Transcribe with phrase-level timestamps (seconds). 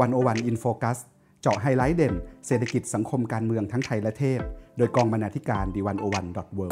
[0.00, 0.98] One-O-One In Focus
[1.42, 2.14] เจาะไฮไลท์เด่น
[2.46, 4.40] เศรษฐกิจสังคมการเมืองทั้งไทยและเทศ
[4.78, 6.68] โดยกองบรรณาธิการ The One-O-One dot world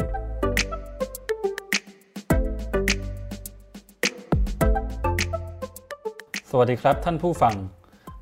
[6.49, 7.55] สวัสดีครับท่านผู้ฟัง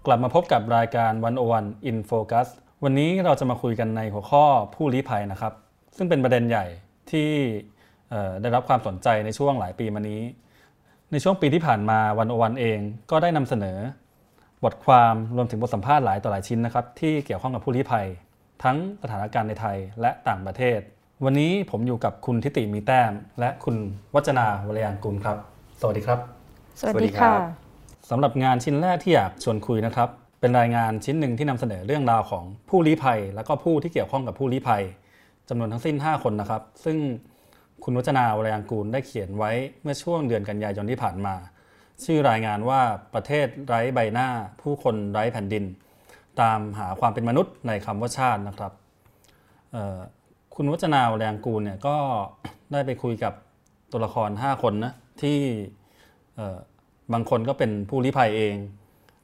[0.05, 2.47] กลับมาพบกับรายการ One-O-One In Focus
[2.83, 4.45] วันนี้เราจะมาคุยกันในหัวข้อ
[4.75, 5.53] ผู้ลี้ภัยนะครับ
[5.97, 6.65] ซึ่งเป็นประเด็นใหญ่
[7.11, 7.29] ที่
[8.41, 10.21] ได้รับความสนใจในช่วงหลายปีมานี้
[11.11, 12.79] ในช่วงปีที่ผ่านมาวันโอวันเอง
[13.11, 13.77] ก็ได้นำเสนอ
[14.65, 18.07] บทความรวมถึงบทสัมภาษณ์หลายต่อหลายชิ้นนะครับที่เกี่ยวข้องกับผู้ลี้ภัย
[18.63, 20.79] ทั้งสถานการณ์ในไทยและต่างประเทศ
[21.25, 23.75] วันนี้ผมอยู่กับคุณทิติมีแต้ม และคุณ
[24.15, 25.37] วัจนาวรยานกุลครับ
[25.81, 26.19] สวัสดีครับ
[26.79, 27.31] สวัสดีค่ะ
[28.09, 30.09] สำหรับงานชิ้นแรกที่อยากชวนคุยนะครับ
[30.39, 34.83] เป็นรายงานชิ้นหนึ่งที่นำเสนอเรื่องราวของผู้ลี้ภัย และก็ผู้ที่เกี่ยวข้องกับผู้ลี้ภัย
[35.49, 36.97] จำนวนทั้งสิ้น 5 คนนะครับ ซึ่ง
[37.83, 39.51] คุณวัจนาวรยานกุลได้เขียนไว้
[39.81, 41.35] เมื่อช่วงเดือนกันยายนที่ผ่านมา
[42.03, 42.81] ชื่อรายงานว่า
[43.13, 44.27] ประเทศไร้ใบหน้า
[44.61, 45.63] ผู้คนไร้แผ่นดิน
[46.41, 48.71] ตามหาความเป็นมนุษย์ในคำว่าชาตินะครับ
[50.55, 51.97] คุณวัจนาวแรงกูลเนี่ยก็
[52.71, 53.33] ได้ไปคุยกับ
[53.91, 55.39] ตัวละคร 5 คนนะที่
[57.13, 58.55] บางคนก็เป็นผู้ลี้ภัยเอง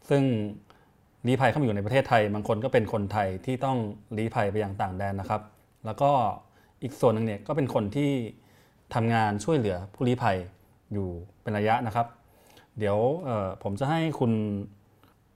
[0.09, 0.23] ซึ่ง
[1.27, 3.77] ลี้ภัยเข้ามาอยู่ในประเทศไทย บางคนก็เป็นคนไทยที่ต้อง
[4.17, 5.41] ลี้ภัยไปยังต่างแดนนะครับ
[5.85, 6.11] แล้วก็
[6.83, 8.11] อีกส่วนหนึ่งเนี่ยก็เป็นคนที่
[8.93, 10.37] ทำงานช่วยเหลือผู้ลี้ภัย
[10.93, 11.07] อยู่
[11.41, 12.07] เป็นระยะนะครับ
[12.79, 12.97] เดี๋ยว
[13.63, 14.31] ผมจะให้คุณ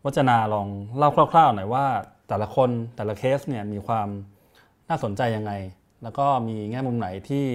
[0.05, 1.85] วัจนาลองเล่าคร่าวๆหน่อยว่า
[2.27, 4.07] แต่ละคนแต่ละเคสเนี่ยมีความ
[4.89, 5.51] น่าสนใจยังไง
[6.03, 7.45] แล้วก็มีแง่มุมไหนที่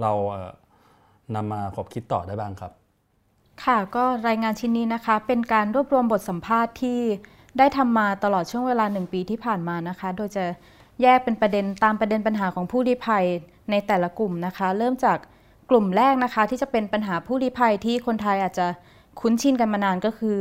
[0.00, 0.12] เรา
[1.34, 2.72] นำมาขบคิดต่อได้บ้างครับ
[3.64, 7.00] ค่ะก็รายงานชิ้นนี้นะคะ เป็นการรวบรวมบทสัมภาษณ์ที่
[7.58, 10.44] ได้ทำมาตลอดช่วงเวลาหนึ่งปีที่ผ่านมานะคะ โดยจะ
[11.02, 13.24] แยกเป็นประเด็นตามประเด็นปัญหาของผู้ลี้ภัย
[13.70, 15.18] ในแต่ละกลุ่มนะคะ เริ่มจาก
[15.70, 18.66] กลุ่มแรกนะคะ ที่จะเป็นปัญหาผู้ลี้ภัยที่คนไทยอาจจะ
[19.20, 20.38] คุ้นชินกันมานานก็คือ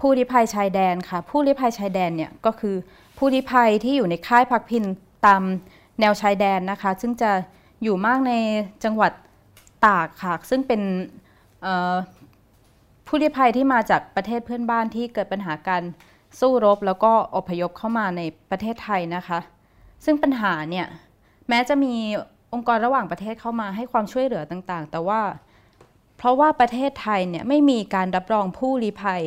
[0.00, 2.76] ผู้ลี้ภัยชายแดนค่ะ ผู้ลี้ภัยชายแดนเนี่ยก็คือ
[3.18, 4.84] ผู้ลี้ภัยที่อยู่ในค่ายพักพิง
[5.26, 5.42] ตาม
[6.00, 7.30] แนวชายแดนนะคะ ซึ่งจะ
[7.82, 8.32] อยู่มากใน
[8.84, 9.12] จังหวัด
[9.86, 10.82] ตากค่ะ ซึ่งเป็น
[13.06, 15.82] ผู้ลี้ภัยที่มาจากประเทศเพื่อนบ้านที่เกิดปัญหาการ
[16.40, 19.38] สู้รบ แล้วก็อพยพเข้ามาในประเทศไทยนะคะ
[20.04, 20.86] ซึ่งปัญหาเนี่ย
[21.48, 21.94] แม้จะมี
[22.52, 25.20] องค์กรระหว่างประเทศเข้ามาให้ความช่วยเหลือต่างๆ แต่ว่า
[26.24, 29.22] ราะว่าประเทศไทยเนี่ยไม่มีการรับรองผู้ลี้ภัย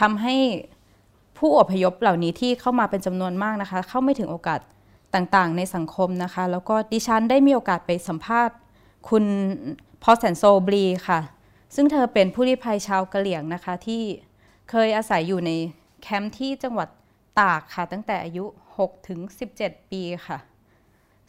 [0.00, 0.36] ทำให้
[1.38, 4.60] ผู้อพยพเหล่านี้ที่เข้ามาเป็นจำนวนมากนะคะ เข้าไม่ถึงโอกาส
[5.14, 8.56] ต่างๆ ในสังคมนะคะ แล้วก็ดิฉันได้มีโอกาสไปสัมภาษณ์
[9.08, 9.24] คุณ
[10.02, 11.20] พอแสนโซบลีค่ะ
[11.74, 14.02] ซึ่งเธอเป็นผู้ลี้ภัยชาวกะเหรี่ยงนะคะ ที่
[14.70, 15.50] เคยอาศัยอยู่ใน
[16.02, 16.88] แคมป์ที่จังหวัด
[17.40, 18.44] ตากค่ะ ตั้งแต่อายุ
[18.76, 19.20] 6 ถึง
[19.56, 20.38] 17 ปีค่ะ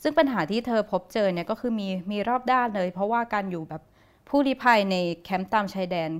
[0.02, 3.82] ซึ่งปัญหาที่เธอพบเจอเนี่ยก็คือมีมีรอบด้านเลย เพราะว่าการอยู่แบบ
[4.28, 6.12] ผู้ลี้ภัยในแคมป์ตามชายแดน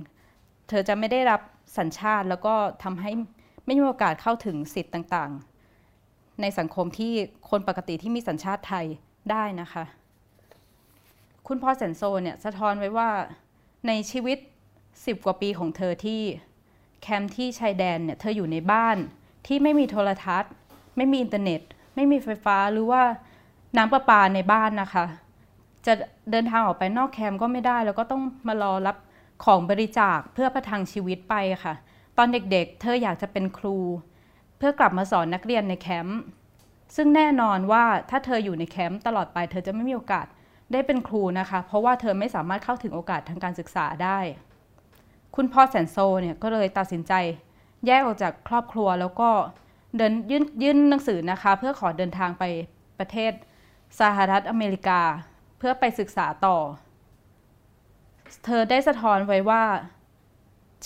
[0.68, 1.40] เธอจะไม่ได้รับ
[1.78, 3.12] สัญชาติแล้วก็ทำให้
[3.64, 7.12] ไม่มีโอกาสเข้าถึงสิทธิ์ต่างๆ ในสังคมที่
[7.50, 8.86] คนปกติที่มีสัญชาติไทย
[9.30, 9.84] ได้นะคะ
[11.48, 13.10] คุณพอแสนซอเนี่ยสะท้อนไว้ว่า
[13.86, 14.38] ในชีวิต
[15.06, 16.20] สิบกว่าปีของเธอที่
[17.02, 18.96] แคมป์ที่ชายแดนเนี่ยเธออยู่ในบ้าน
[19.46, 20.52] ที่ไม่มีโทรทัศน์
[20.96, 21.60] ไม่มีอินเทอร์เน็ต
[21.94, 23.02] ไม่มีไฟฟ้าหรือว่า
[23.76, 25.04] น้ำประปาในบ้านนะคะ
[25.86, 25.94] จะ
[26.30, 28.96] เดินทางออกไปนอกแคมป์ก็ไม่ได้ แล้วก็ต้องมารอรับ
[29.44, 31.34] ของบริจาคเพื่อประทังชีวิตไป
[31.64, 31.74] ค่ะ
[32.18, 33.76] ตอนเด็กๆ เธออยากจะเป็นครู
[34.58, 36.20] เพื่อกลับมาสอนนักเรียนในแคมป์
[36.96, 40.26] ซึ่งแน่นอนว่าถ้าเธออยู่ในแคมป์ตลอดไปเธอจะไม่มีโอกาส
[40.72, 44.18] ได้เป็นครูนะคะ เพราะว่าเธอไม่สามารถเข้าถึงโอกาสทางการศึกษาได้
[45.36, 47.12] คุณพ่อแสนโซเนี่ยก็เลยตัดสินใจ
[47.86, 49.30] แยกออกจากครอบครัวแล้วก็
[49.96, 52.44] เดินยื่นยื่นหนังสือนะคะ เพื่อขอเดินทางไป
[52.98, 53.32] ประเทศ
[54.00, 55.00] สหรัฐอเมริกา
[55.66, 56.58] พื่อไปศึกษาต่อ
[58.44, 59.64] เธอได้สะท้อนไว้ว่า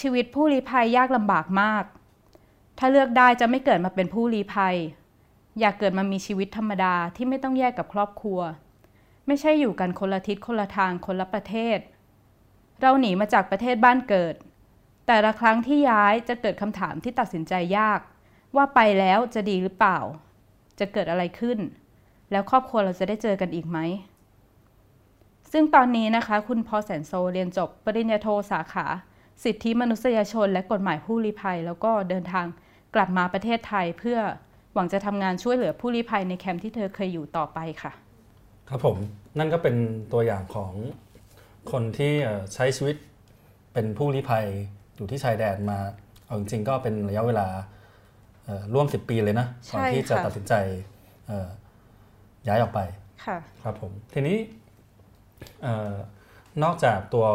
[0.01, 1.85] ชีวิตผู้ลี้ภัยยากลำบากมาก
[2.79, 4.77] ถ้าเลือกได้จะไม่เกิดมาเป็นผู้ลี้ภัย
[5.61, 8.41] อยากเกิดมามีชีวิตธรรมดาที่ไม่ต้องแยกกับครอบครัว
[9.27, 11.79] ไม่ใช่อยู่กันคนละทิศคนละทางคนละประเทศ
[12.81, 14.35] เราหนีมาจากประเทศบ้านเกิด
[15.07, 18.01] แต่ละครั้งที่ย้ายจะเกิดคำถามที่ตัดสินใจยาก
[18.57, 19.99] ว่าไปแล้วจะดีหรือเปล่า
[20.79, 21.59] จะเกิดอะไรขึ้น
[22.31, 23.79] แล้วครอบครัวเราจะได้เจอกันอีกไหม
[25.53, 28.87] ซึ่งตอนนี้นะคะ คุณพอแสนโซเรียนจบปริญญาโทสาขา
[29.45, 32.47] สิทธิมนุษยชน และกฎหมายผู้ลี้ภัย แล้วก็เดินทาง
[32.95, 34.19] กลับมาประเทศไทย เพื่อ
[34.75, 37.93] หวังจะทำงานช่วยเหลือผู้ลี้ภัยในแคมป์ที่เธอเคยอยู่ต่อไปค่ะ
[38.69, 38.97] ครับผม
[39.39, 39.77] นั่นก็เป็น
[40.13, 40.73] ตัวอย่างของ
[41.73, 42.13] คนที่
[42.55, 42.97] ใช้ชีวิต
[43.73, 44.47] เป็นผู้ลี้ภัย
[44.97, 45.79] อยู่ที่ชายแดนมา
[46.27, 47.47] เอาจริงๆก็เป็นระยะเวลา
[48.75, 50.55] ร่วม 10 ปีเลยนะก่อนที่จะตัดสินใจ
[52.47, 52.81] ย้ายออกไป
[53.63, 54.37] ครับผมทีนี้
[56.63, 57.27] นอกจากตัว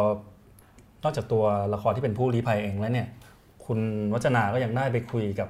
[1.04, 3.08] นอกจากตัวละครที่เป็นผู้ลี้ภัยเองแล้วเนี่ย
[3.64, 3.78] คุณ
[4.14, 5.48] วัจนาก็ยังได้ไปคุยกับ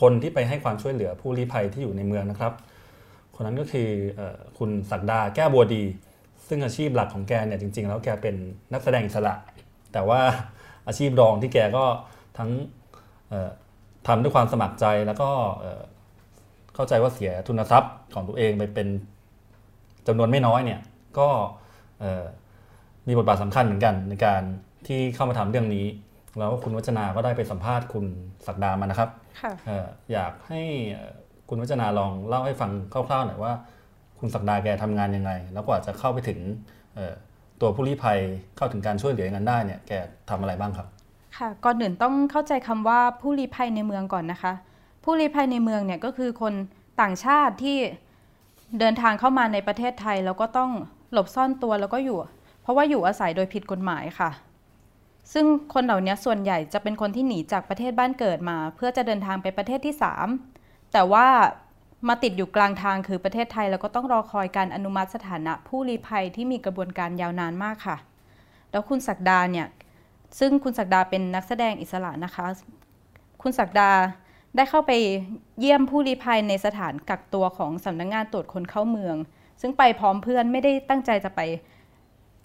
[0.00, 2.52] คนที่ไปให้ความช่วยเหลือผู้ลี้ภัยที่อยู่ในเมืองนะครับ
[3.34, 3.88] คนนั้นก็คือ
[4.18, 4.20] อ
[4.58, 5.84] คุณศักดาแก้วบัวดี
[6.48, 8.34] ซึ่งอาชีพหลักของแกเนี่ยจริง ๆ แล้วแกเป็น
[8.72, 9.34] นักแสดงอิสระ
[9.92, 10.20] แต่ว่า
[10.86, 11.84] อาชีพรองที่แกก็
[12.38, 12.50] ทั้ง
[14.06, 15.30] ทำด้วยความสมัครใจแล้วก็
[16.74, 18.88] เข้าใจว่าเสียทุนทรัพย์ของตัวเองไปเป็น
[20.06, 20.80] จำนวนไม่น้อยเนี่ย
[21.18, 21.28] ก็
[23.08, 24.42] มีบทบาทสำคัญเหมือนกันในการ
[24.86, 25.86] ที่เข้ามาทำเรื่องนี้
[26.38, 28.04] แล้วคุณวัจนาก็ได้ไปสัมภาษณ์คุณ
[28.46, 29.10] ศักดามานะครับ
[30.12, 30.62] อยากให้
[31.48, 33.52] คุณวัจนาลองเล่าให้ฟังคร่าวๆหน่อยว่า
[34.18, 36.38] คุณศักดาแกทำงานยังไง แล้วกว่าจะเข้าไปถึง
[37.60, 38.18] ตัวผู้ลี้ภัย
[38.56, 39.92] เข้าถึงการช่วยเหลืออย่างนั้นได้เนี่ยแก
[40.30, 40.88] ทำอะไรบ้างครับ
[41.38, 44.52] ค่ะก่อนอื่นต้องเข้าใจคำว่าผู้ลี้ภัยในเมืองก่อนนะคะ
[45.04, 46.54] ผู้ลี้ภัยในเมืองเนี่ยก็คือคน
[47.00, 47.78] ต่างชาติที่
[48.78, 50.70] เดินทางเข้ามาในประเทศไทย แล้วก็ต้อง
[51.12, 52.18] หลบซ่อนตัวแล้วก็อยู่
[52.62, 54.30] เพราะว่าอยู่อาศัยโดยผิดกฎหมายค่ะ
[55.32, 59.94] ซึ่งคนเหล่านี้ส่วนใหญ่จะเป็นคนที่หนีจากประเทศบ้านเกิดมา เพื่อจะเดินทางไปประเทศที่
[60.42, 61.26] 3 แต่ว่า
[62.08, 67.96] มาติดอยู่กลางทางคือประเทศไทย แล้วก็ต้องรอคอยการอนุมัติสถานะผู้ลี้ภัยที่มีกระบวนการยาวนานมากค่ะ
[68.70, 69.66] แล้วคุณศักดาเนี่ย
[70.38, 72.46] ซึ่งคุณศักดาเป็นนักแสดงอิสระนะคะ
[73.42, 73.90] คุณศักดา
[74.56, 74.92] ได้เข้าไป
[75.60, 79.16] เยี่ยมผู้ลี้ภัยในสถานกักตัวของสำนักงงานตรวจคนเข้าเมือง
[79.60, 81.40] ซึ่งไปพร้อมเพื่อนไม่ได้ตั้งใจจะไป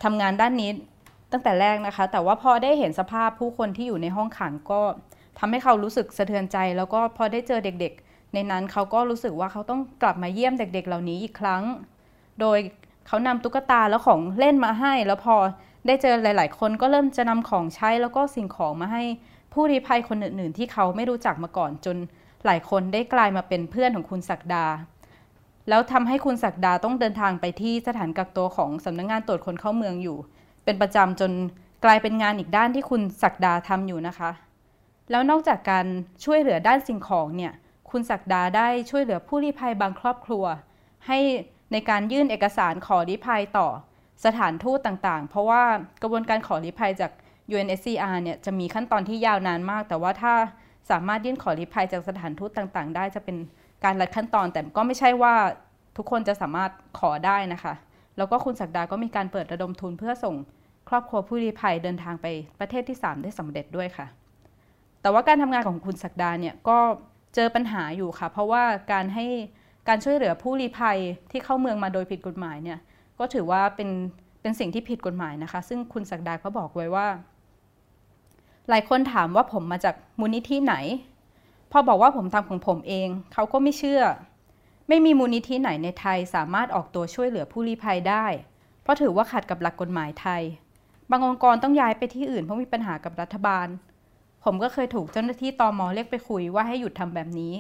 [0.03, 0.69] ทำงานด้านนี้
[1.31, 4.81] ตั้งแต่แรกนะคะ แต่ว่าพอได้เห็นสภาพผู้คนที่อยู่ในห้องขังก็
[5.39, 11.63] ทำให้เขารู้สึกสะเทือนใจ แล้วก็พอได้เจอเด็กๆ ในนั้นเขาก็รู้สึกว่าเขาต้องกลับมาเยี่ยมเด็ก ๆ เหล่านี้อีกครั้ง
[12.39, 12.57] โดย
[13.07, 15.35] เขานำตุ๊กตาแล้วของเล่นมาให้ แล้วพอ
[15.87, 19.03] ได้เจอหลาย ๆ คนก็เริ่มจะนำของใช้แล้วก็สิ่งของมาให้
[19.53, 21.97] ผู้ริภัยคนอื่น ๆ ที่เขาไม่รู้จักมาก่อนจน
[22.45, 24.65] หลายคนได้กลายมาเป็นเพื่อนของคุณศักดา
[25.69, 30.17] แล้วทำให้คุณศักดาต้องเดินทางไปที่สถานกักตัวของสำนักงงานตรวจคนเข้าเมืองอยู่
[30.63, 31.31] เป็นประจำจน
[31.85, 34.31] กลายเป็นงานอีกด้านที่คุณศักดาทำอยู่นะคะ
[35.11, 35.85] แล้วนอกจากการ
[36.23, 37.53] ช่วยเหลือด้านสิ่งของเนี่ย
[37.91, 40.45] คุณศักดาได้ช่วยเหลือผู้ลี้ภัยบางครอบครัว
[41.07, 41.19] ให้
[41.71, 43.67] ในการยื่นเอกสารขอลี้ภัยต่อ
[44.25, 45.63] สถานทูตต่างๆ เพราะว่า
[46.01, 47.11] กระบวนการขอลี้ภัยจาก
[47.53, 50.33] UNSCR เนี่ยจะมีขั้นตอนที่ยาวนานมาก แต่ว่าถ้า
[50.89, 53.37] สามารถยื่นขอลี้ภัยจากสถานทูตต่าง ๆ ได้จะเป็น
[53.85, 55.33] การรัดขั้นตอนแต่ก็ไม่ใช่ว่า
[55.97, 57.73] ทุกคนจะสามารถขอได้นะคะ
[58.17, 60.35] แล้วก็คุณศักดาก็มีการเปิดระดมทุนเพื่อส่ง
[60.89, 62.27] ครอบครัวผู้ลี้ภัยเดินทางไป
[62.59, 64.07] ประเทศที่ 3 ได้สำเร็จด้วยค่ะ
[65.01, 66.77] แต่ว่าการทำงานของคุณศักดาเนี่ยก็
[67.35, 69.27] เจอปัญหาอยู่ค่ะ เพราะว่าการให้
[69.87, 70.97] การช่วยเหลือผู้ลี้ภัย
[71.31, 72.79] ที่เข้าเมืองมาโดยผิดกฎหมายเนี่ย
[73.19, 73.89] ก็ถือว่าเป็น
[74.41, 77.07] เป็นสิ่งที่ผิดกฎหมายนะคะ ซึ่งคุณศักดาก็บอกไว้ว่า
[78.69, 80.75] หลายคนถามว่าผมมาจากมูลนิธิไหน
[81.75, 84.03] พอบอกว่าผมทำของผมเอง เขาก็ไม่เชื่อ
[84.87, 88.25] ไม่มีมูลนิธิไหนในไทยสามารถออกตัวช่วยเหลือผู้ลี้ภัยได้
[88.83, 90.41] เพราะถือว่าขัดกับหลักกฎหมายไทย
[91.11, 93.67] บางองค์กรต้องย้ายไปที่อื่นเพราะมีปัญหากับรัฐบาล
[94.43, 97.53] ผมก็เคยถูกเจ้าหน้าที่ตอมอเรียกไปคุยว่าให้หยุดทำแบบนี้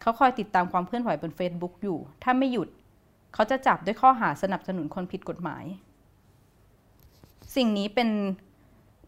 [0.00, 2.68] เขาคอยติดตามความเคลื่อนไหวบน Facebook อยู่ ถ้าไม่หยุด
[3.34, 5.64] เขาจะจับด้วยข้อหาสนับสนุนคนผิดกฎหมาย
[7.56, 8.08] สิ่งนี้เป็น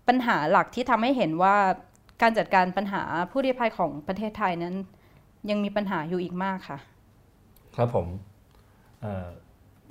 [0.09, 1.57] ปัญหาหลักที่ทำให้เห็นว่า
[2.23, 4.75] การจัดการปัญหาผู้ลี้ภัยของประเทศไทยนั้น
[5.51, 6.79] ยังมีปัญหาอยู่อีกมากค่ะ
[7.77, 8.07] ครับผม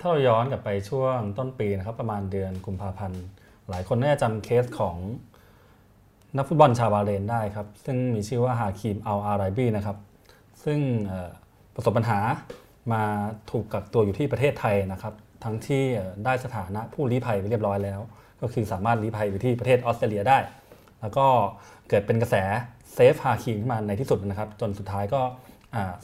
[0.00, 3.22] ้าเราย้อนกลับไปช่วงต้นปีนะครับประมาณเดือนกุมภาพันธ์
[3.68, 4.96] หลายคนน่าจะจำเคสของ
[6.36, 9.96] นักฟุตบอลชาวบาเรนได้ครับ ซึ่งมีชื่อว่าฮาคิมอัลอาไรบีนะครับ
[10.64, 10.78] ซึ่ง
[11.74, 12.18] ประสบปัญหา
[12.92, 13.02] มา
[13.50, 15.84] ถูกกักตัวอยู่ที่ประเทศไทยนะครับ ทั้งที่
[16.24, 18.00] ได้สถานะผู้ลี้ภัยไปเรียบร้อยแล้ว
[18.40, 20.38] ก็คือสามารถลี้ภัยอยู่ที่ประเทศออสเตรเลียได้
[21.02, 21.26] แล้วก็
[21.88, 22.36] เกิดเป็นกระแส
[22.92, 25.20] เซฟฮาคิงขึ้นมาในที่สุดนะครับ จนสุดท้ายก็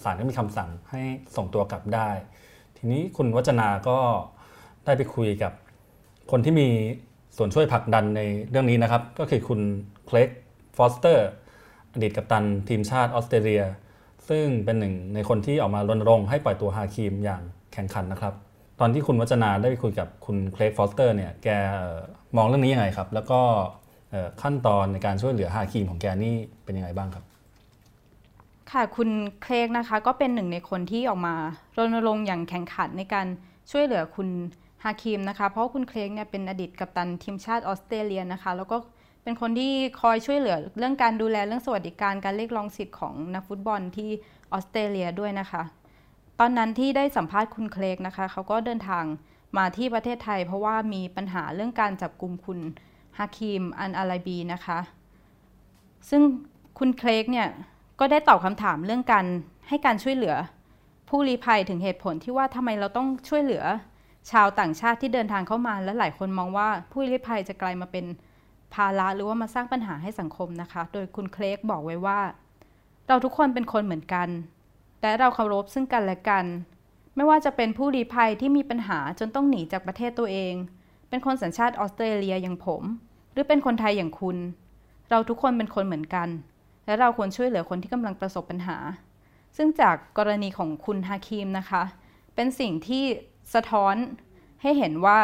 [0.02, 1.02] ศาลก็มีคำสั่งให้
[1.36, 2.08] ส่งตัวกลับได้
[2.76, 3.98] ทีนี้คุณวจนาก็
[4.84, 5.52] ได้ไปคุยกับ
[6.30, 6.68] คนที่มี
[7.36, 9.60] ส่วนช่วยผลักดันในเรื่องนี้นะครับ ก็คือคุณ
[10.06, 10.30] เครก
[10.76, 11.26] ฟอสเตอร์
[11.92, 13.62] อดีตกัปตันทีมชาติออสเตรเลีย
[14.28, 18.34] ซึ่งเป็นหนึ่งในคนที่ออกมารณรงค์ให้ปล่อยตัวฮาคิมอย่างแข็งขันนะครับ
[18.80, 21.48] ตอนที่คุณวจนาได้ไปคุยกับคุณเครกฟอสเตอร์เนี่ยแก
[22.36, 23.40] มองเรื่องนี้ยังไงครับ แล้วก็
[24.42, 26.34] ขั้นตอนในการช่วยเหลือฮาคิมของแกนี่
[26.64, 27.24] เป็นยังไงบ้างครับ
[28.70, 29.10] ค่ะคุณ
[29.42, 31.34] เคลกนะคะก็เป็นหนึ่งในคนที่ออกมา
[31.78, 33.26] รณรงค์อย่างแข่งขันในการ
[33.70, 34.28] ช่วยเหลือคุณ
[34.84, 38.76] ฮาคิมนะคะ เพราะคุณเคลกเนี่ยเป็นอดีตกัปตันทีมชาติออสเตรเลียนะคะ แล้วก็
[39.22, 44.10] เป็นคนที่คอยช่วยเหลือเรื่องการดูแลเรื่องสวัสดิการการเรียกร้องสิทธิ์ของนักฟุตบอลที่
[44.52, 45.62] ออสเตรเลียด้วยนะคะ
[46.40, 49.04] ตอนนั้นที่ได้สัมภาษณ์คุณเคลกนะคะเขาก็เดินทาง
[49.58, 52.58] มาที่ประเทศไทย เพราะว่ามีปัญหาเรื่องการจับกลุ่มคุณ
[53.18, 54.78] ฮาคิม อันอาลีบีนะคะ
[56.08, 56.22] ซึ่ง
[56.78, 57.48] คุณเคลกเนี่ย
[58.00, 59.26] ก็ได้ตอบคำถามเรื่องการ
[59.68, 60.34] ให้การช่วยเหลือ
[61.08, 63.64] ผู้ลี้ภัยถึงเหตุผลที่ว่าทำไมเราต้องช่วยเหลือ
[64.30, 68.06] ชาวต่างชาติที่เดินทางเข้ามา และหลายคนมองว่าผู้ลี้ภัยจะกลายมาเป็น
[68.75, 72.20] ภาระหรือว่ามาสร้างปัญหาให้สังคมนะคะ โดยคุณเคลกบอกไว้ว่า
[73.08, 74.28] เราทุกคนเป็นคนเหมือนกัน
[75.00, 76.44] และเราเคารพซึ่งกันและกัน
[77.16, 80.54] ไม่ว่าจะเป็นผู้ลี้ภัยที่มีปัญหาจนต้องหนีจากประเทศตัวเอง
[81.08, 82.82] เป็นคนสัญชาติออสเตรเลียอย่างผม
[83.40, 84.37] รือเป็นคนไทยอย่างคุณ
[85.11, 86.28] เราทุกคนเป็นคนเหมือนกัน
[86.87, 88.76] และเราควรช่วยเหลือคนที่กำลังประสบปัญหา
[89.57, 91.83] ซึ่งจากกรณีของคุณฮาคิมนะคะ
[92.35, 93.04] เป็นสิ่งที่
[93.54, 93.95] สะท้อน
[94.62, 95.18] ให้เห็นว่า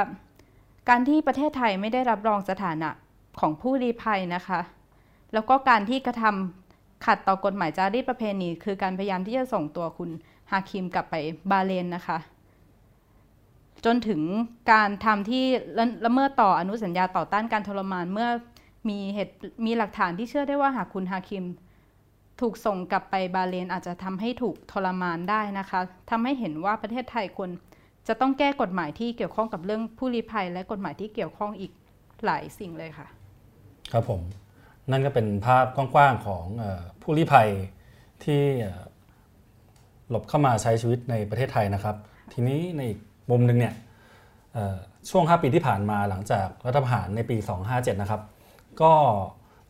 [0.88, 2.90] การที่ประเทศไทยไม่ได้รับรองสถานะ
[3.40, 4.60] ของผู้ลี้ภัยนะคะ
[5.32, 10.10] แล้วก็การที่กระทำขัดต่อกฎหมายจารีตประเพณี คือการพยายามที่จะส่งตัวคุณ
[10.50, 11.14] ฮาคิมกลับไป
[11.50, 12.18] บาเลนนะคะ
[13.84, 14.20] จนถึง
[14.72, 15.44] การทำที่
[16.06, 18.28] ละเมิดต่ออนุสัญญาต่อต้านการทรมานเมื่อ
[18.88, 19.34] มีเหตุ
[19.66, 21.46] มีหลักฐานที่เชื่อได้ว่าหากคุณฮาคิม
[22.40, 27.50] ถูกส่งกลับไปบาเลนอาจจะทำให้ถูกทรมานได้นะคะทำให้เห็นว่าประเทศไทยควร
[28.08, 31.72] จะต้องแก้กฎหมายที่เกี่ยวข้องกับเรื่องผู้ลี้ภัย และกฎหมายที่เกี่ยวข้องอีก
[32.24, 33.06] หลายสิ่งเลยค่ะ
[33.92, 34.20] ครับผม
[34.90, 36.64] นั่นก็เป็นภาพกว้างๆของอ
[37.02, 37.48] ผู้ลี้ภัย
[38.24, 38.42] ที่
[40.10, 41.96] หลบเข้ามาใช้ชีวิตในประเทศไทยนะครับ
[42.32, 43.00] ทีนี้ในอีก
[43.30, 43.74] มุมหนึ่งเนี่ย
[45.10, 47.36] ช่วง 5 ปีที่ผ่านมาหลังจากรัฐประหารในปี
[47.68, 48.22] 257 นะครับ
[48.82, 48.92] ก็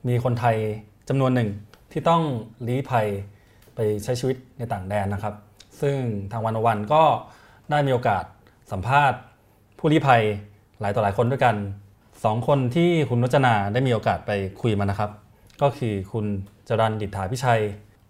[0.08, 0.56] มีคนไทย
[1.08, 1.50] จำนวนหนึ่ง
[1.92, 2.22] ที่ต้อง
[2.68, 3.06] ลี้ภัย
[3.74, 5.34] ไปใช้ชีวิตในต่างแดนนะครับ
[5.80, 5.96] ซึ่ง
[6.32, 7.02] ทางวันวันก็
[7.70, 8.24] ได้มีโอกาส
[8.72, 9.18] สัมภาษณ์
[9.78, 10.22] ผู้ลี้ภัย
[10.80, 11.56] หลายต่อหลายคนด้วยกัน
[12.24, 14.30] สองคนที่คุณรจนาได้มีโอกาสไป
[14.62, 15.10] คุยมานะครับ
[15.62, 16.26] ก็คือคุณ
[16.68, 17.62] จรันดิษฐาพิชัย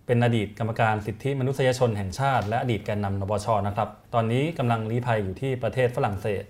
[0.06, 6.44] เป็นอดีตกรรมการสิทธิมนุษยชนแห่งชาติ และอดีตแกนนำนปชนะครับ ตอนนี้กำลังลี้ภัยอยู่ที่ประเทศฝรั่งเศส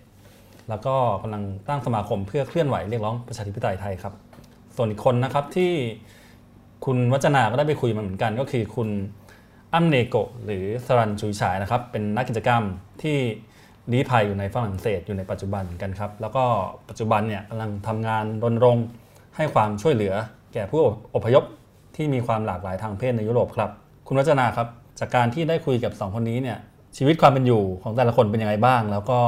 [0.69, 4.15] แล้วก็กำลังตั้งสมาคมเพื่อเคลื่อนไหวเรียกร้องประชาธิปไตยไทยครับ
[4.77, 5.73] ส่วนอีกคนนะครับที่
[6.85, 8.89] คุณวัจนาก็ได้ไปคุยมาเหมือนกัน ก็คือคุณ
[9.75, 12.63] อัมเนโกหรือสรันชุยฉายนะครับ เป็นนักกิจกรรม
[13.03, 13.19] ที่
[13.93, 16.45] ลี้ภัยอยู่ในฝรั่งเศสอยู่ในปัจจุบันกันครับ แล้วก็
[16.89, 18.87] ปัจจุบันเนี่ยกำลังทำงานรณรงค์
[19.37, 20.15] ให้ความช่วยเหลือ
[20.55, 20.83] แก่ผู้
[21.15, 21.45] อพยพ
[21.97, 23.71] ที่มีความหลากหลายทางเพศในยุโรปครับ
[24.07, 24.69] คุณวัจนาครับ
[25.01, 26.59] จากการที่ได้คุยกับ 2 คนนี้เนี่ย
[26.97, 29.19] ชีวิตความเป็นอยู่ของแต่ละคนเป็นยังไงบ้าง แล้วก็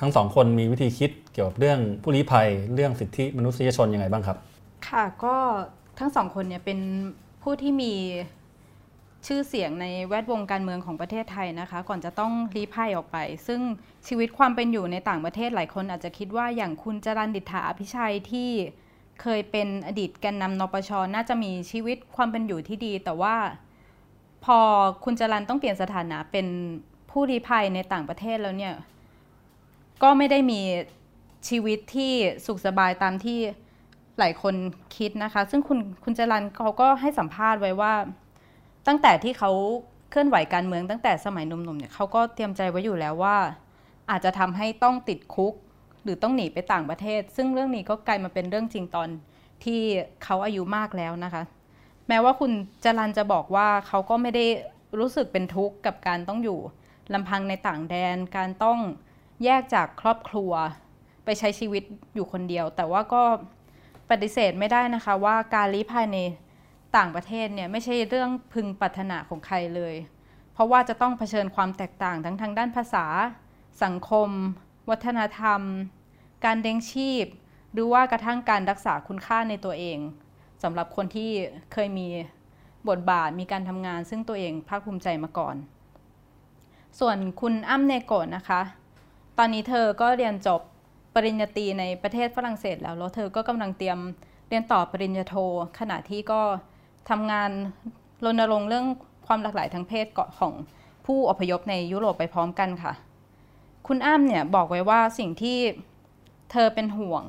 [0.00, 4.36] ทั้งสองคนมีวิธีคิดเกี่ยวกับเรื่องผู้ลี้ภัยเรื่องสิทธิมนุษยชนยังไงบ้างครับ
[4.88, 5.36] ค่ะก็
[5.98, 6.78] ทั้งสองคนเนี่ยเป็น
[7.42, 7.92] ผู้ที่มี
[9.26, 13.60] ชื่อเสียงในแวดวงการเมืองของประเทศไทยนะคะ ก่อนจะต้องรีภัยออกไป ซึ่ง
[14.08, 18.50] ชีวิตความเป็นอยู่ในต่างประเทศหลายคนอาจจะคิดว่าอย่างคุณจรันดิษฐาอภิชัยที่
[19.22, 23.36] เคยเป็นอดีตแกนนำนปช น่าจะมีชีวิตความเป็นอยู่ที่ดี แต่ว่า
[24.44, 24.58] พอ
[25.04, 26.46] คุณจรันต้องเปลี่ยนสถานะเป็น
[27.10, 28.74] ผู้รีภัยในต่างประเทศแล้วเนี่ย
[30.02, 30.60] ก็ไม่ได้มี
[31.48, 32.12] ชีวิตที่
[32.46, 33.38] สุขสบายตามที่
[34.18, 34.54] หลายคน
[34.96, 37.92] คิดนะคะ ซึ่งคุณคุณจรันเขาก็ให้สัมภาษณ์ไว้ว่า
[38.86, 39.50] ตั้งแต่ที่เขา
[40.10, 43.36] เคลื่อนไหวการเมืองตั้งแต่สมัยหนุ่มๆเนี่ยเขาก็เตรียมใจไว้อยู่แล้วว่า
[44.10, 45.54] อาจจะทำให้ต้องติดคุก
[46.04, 49.08] หรือต้องหนีไปต่างประเทศ ซึ่งเรื่องนี้ก็กลายมาเป็นเรื่องจริงตอน
[49.64, 49.80] ที่
[50.24, 51.42] เขาอายุมากแล้วนะคะ
[52.08, 52.52] แม้ว่าคุณ
[52.84, 54.44] จรันจะบอกว่าเขาก็ไม่ได้
[54.98, 56.58] รู้สึกเป็นทุกข์กับการต้องอยู่
[57.14, 58.78] ลำพังในต่างแดน การต้อง
[59.44, 60.52] แยกจากครอบครัว
[61.24, 61.82] ไปใช้ชีวิต
[62.14, 63.22] อยู่คนเดียว แต่ว่าก็
[64.10, 66.18] ปฏิเสธไม่ได้นะคะว่าการลี้ภัยใน
[66.96, 69.94] ต่างประเทศเนี่ยไม่ใช่เรื่องพึงปรารถนาของใครเลย
[70.52, 73.06] เพราะว่าจะต้องเผชิญความแตกต่างทั้งทางด้านภาษา
[73.84, 74.28] สังคม
[74.90, 75.60] วัฒนธรรม
[76.44, 77.26] การเด้งชีพ
[77.72, 79.98] หรือว่ากระทั่งการรักษาคุณค่าในตัวเอง
[80.62, 81.30] สำหรับคนที่
[81.72, 82.08] เคยมี
[82.88, 85.56] บทบาทมีการทำงาน ซึ่งตัวเองภาคภูมิใจมาก่อน
[87.00, 88.60] ส่วนคุณอ้ำเนโกะนะคะ
[89.38, 90.60] ตอนนี้เธอก็เรียนจบ
[91.14, 93.98] ปริญญาตรีในประเทศฝรั่งเศสแล้ว แล้วเธอก็กำลังเตรียม
[94.48, 95.34] เรียนต่อปริญญาโท
[95.78, 96.40] ขณะที่ก็
[97.10, 97.50] ทำงาน
[98.24, 98.86] รณรงค์เรื่อง
[99.26, 100.52] ความหลากหลายทางเพศเกาะของ
[101.06, 102.92] ผู้อพยพในยุโรปไปพร้อมกันค่ะ
[103.86, 105.58] คุณอ้ำเนี่ยบอกไว้ว่าสิ่งที่
[106.50, 107.24] เธอเป็นห่วง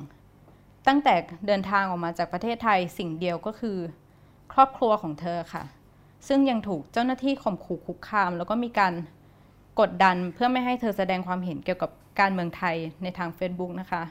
[0.88, 1.16] ตั้งแต่
[1.48, 3.78] เดินทางออกมาจากประเทศไทยสิ่งเดียวก็คือ
[4.54, 5.64] ครอบครัวของเธอค่ะ
[6.28, 8.94] ซึ่งยังถูกเจ้าหน้าที่ข่มขู่คุกคาม แล้วก็มีการ
[9.80, 14.02] กดดันเพื่อไม่ให้เธอแสดงความเห็นเกี่ยวกับการเมืองไทยในทาง Facebook นะคะ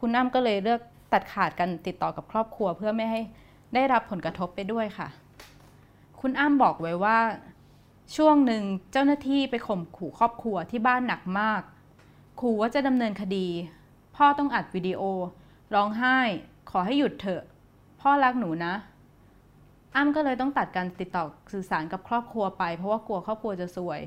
[0.00, 0.80] คุณอ้ำก็เลยเลือก
[1.12, 3.20] ตัดขาดกันติดต่อกับครอบครัว เพื่อไม่ให้
[3.74, 5.08] ได้รับผลกระทบไปด้วยค่ะ
[6.20, 7.18] คุณอ้ำบอกไว้ว่า
[8.16, 8.62] ช่วงหนึ่ง
[8.92, 11.62] เจ้าหน้าที่ไปข่มขู่ครอบครัวที่บ้านหนักมาก
[12.40, 13.46] ขู่ว่าจะดำเนินคดี
[14.24, 15.02] พ่อต้องอัดวิดีโอ
[15.74, 16.18] ร้องไห้
[16.70, 17.42] ขอให้หยุดเถอะ
[18.00, 18.74] พ่อรักหนูนะ
[19.96, 24.00] อ้ำก็เลยต้องตัดการติดต่อสื่อสารกับครอบครัวไป เพราะว่ากลัวครอบครัวจะซวย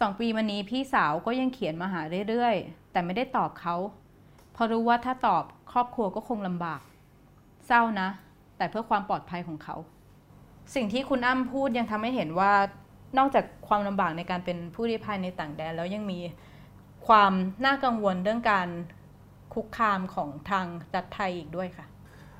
[0.00, 3.76] สองปีมานี้พี่สาวก็ยังเขียนมาหาเรื่อยๆ แต่ไม่ได้ตอบเขา
[4.52, 6.80] เพราะรู้ว่าถ้าตอบครอบครัวก็คงลำบาก
[7.66, 8.08] เศร้านะ
[8.56, 9.76] แต่เพื่อความปลอดภัยของเขา
[10.74, 12.52] สิ่งที่คุณอ้ำพูดยังทำให้เห็นว่า
[13.18, 16.20] นอกจากความลำบากในการเป็นผู้ลี้ภัยในต่างแดนแล้วยังมี
[17.06, 17.32] ความ
[17.64, 18.68] น่ากังวลเรื่องการ
[19.54, 21.86] คุกคามของทางรัฐไทยอีกด้วยค่ะ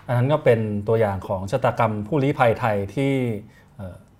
[0.07, 3.13] อันนั้นก็เป็นตัวอย่างของชะตากรรมผู้ลี้ภัยไทยที่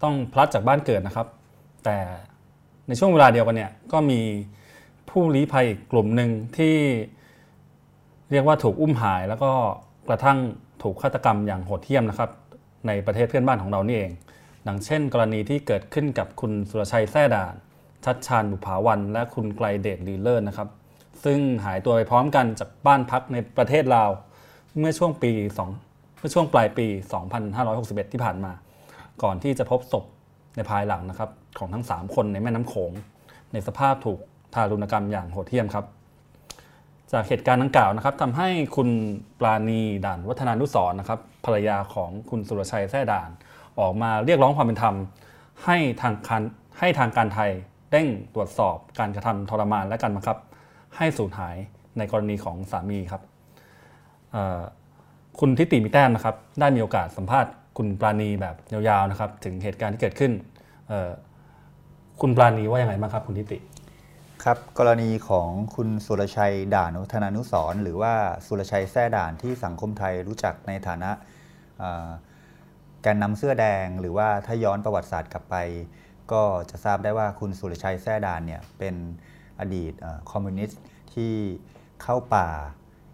[0.03, 1.27] ต้องพลัดจากบ้านเกิดนะครับ
[1.85, 1.97] แต่
[2.89, 4.21] ในช่วงเวลาเดียวกันเนี่ยก็มี
[5.11, 6.77] ผู้ลี้ภัยอีกกลุ่มหนึ่งที่
[8.31, 9.53] เรียกว่าถูกอุ้มหายแล้วก็
[10.09, 10.39] กระทั่ง
[10.83, 12.31] ถูกฆาตกรรมอย่างโหดเหี้ยมนะครับ
[12.87, 14.13] ในประเทศเพื่อนบ้านของเรานี่เอง
[14.67, 17.55] ดังเช่น กรณีที่เกิดขึ้นกับคุณสุรชัยแท้ด่าน
[18.05, 20.69] ชัดชาญบุภาวัน และคุณไกลเดชลีเลิศนะครับ
[21.25, 24.11] ซึ่งหายตัวไปพร้อมกันจากบ้านพักในประเทศลาว
[24.79, 25.33] เมื่อช่วงปี
[25.75, 26.87] 2เมื่อช่วงปลายปี
[27.51, 28.53] 2561 ที่ผ่านมา
[29.23, 30.05] ก่อนที่จะพบศพ
[30.57, 32.93] ในภายหลังนะครับของทั้ง 3 คนในแม่น้ำโขง
[33.53, 34.19] ในสภาพถูก
[34.55, 35.85] ทารุณกรรมอย่างโหดเหี้ยมครับ
[37.13, 38.89] จากเหตุการณ์ดังกล่าวนะครับทำให้คุณ
[39.41, 43.31] ปราณีด่านวัฒนานุสรนะครับภรรยาของคุณสุรชัยแท้ด่าน
[43.81, 44.97] ออกมาเรียกร้องความเป็นธรรม
[45.65, 46.43] ให้ทางการ
[46.79, 47.51] ให้ทางการไทย
[47.91, 50.37] เร่งตรวจสอบการกระทำทรมานและการบังคับ
[50.97, 51.57] ให้สูญหาย
[51.99, 53.23] ในกรณีของสามีครับ
[55.41, 60.33] คุณทิติมิแต้มนะครับ ได้มีโอกาสสัมภาษณ์คุณปราณีแบบยาวๆนะครับ ถึงเหตุการณ์ที่เกิดขึ้น
[62.21, 63.59] คุณปราณีว่ายังไงบ้างครับ คุณทิติ
[64.45, 68.15] ครับ กรณีของคุณสุรชัยด่านวัฒนานุสรหรือว่า
[68.47, 71.11] สุรชัยแท้ด่านที่สังคมไทยรู้จักในฐานะ
[73.03, 75.57] แกนนำเสื้อแดง หรือว่าถ้าย้อนประวัติศาสตร์กลับไป
[76.33, 78.95] ก็จะทราบได้ว่าคุณสุรชัยแท้ด่านเนี่ยเป็น
[79.61, 79.93] อดีต
[80.31, 80.81] คอมมิวนิสต์
[81.15, 81.33] ที่
[82.03, 82.49] เข้าป่า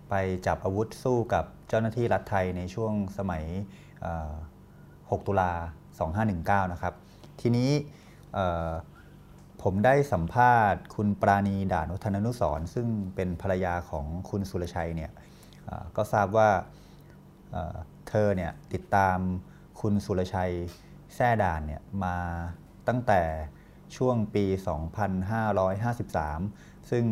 [0.08, 0.14] ไป
[0.46, 3.44] จับอาวุธสู้กับเจ้าหน้าที่รัฐไทยในช่วงสมัย
[4.56, 5.52] 6 ตุลา
[6.12, 6.94] 2519 นะครับ
[7.40, 7.70] ทีนี้
[9.62, 15.12] ผมได้สัมภาษณ์คุณปราณีด่านวัฒนนุสร ซึ่งเป็นภรรยาของคุณสุรชัยเนี่ย
[15.96, 16.48] ก็ทราบว่า
[18.08, 19.18] เธอเนี่ยติดตาม
[19.80, 20.52] คุณสุรชัย
[21.14, 22.16] แท่ด่านเนี่ยมา
[22.88, 23.20] ตั้งแต่
[23.96, 24.44] ช่วงปี
[26.06, 27.04] 2553 ซึ่ง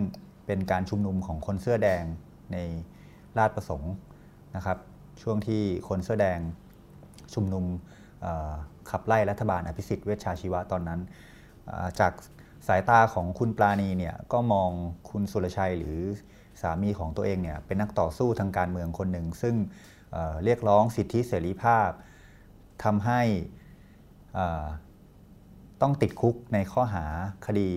[0.46, 2.04] เป็นการชุมนุมของคนเสื้อแดง
[2.52, 2.58] ใน
[3.38, 3.92] ลาดประสงค์
[4.56, 4.78] นะครับ
[5.22, 6.38] ช่วงที่คนเสื้อแดง
[7.34, 7.64] ชุมนุม
[8.90, 11.00] ขับไล่รัฐบาลอภิสิทธิ์เวชชาชีวะตอนนั้น
[12.00, 12.12] จาก
[12.68, 14.70] สายตาของคุณปราณีเนี่ยก็มอง
[15.10, 15.98] คุณสุรชัยหรือ
[16.60, 19.54] สามีของตัวเองเนี่ยเป็นนักต่อสู้ทางการเมืองคนหนึ่ง ซึ่ง
[20.44, 21.90] เรียกร้องสิทธิเสรีภาพ
[22.84, 23.22] ทำให้
[25.84, 27.04] ต้องติดคุกในข้อหา
[27.46, 27.70] คดี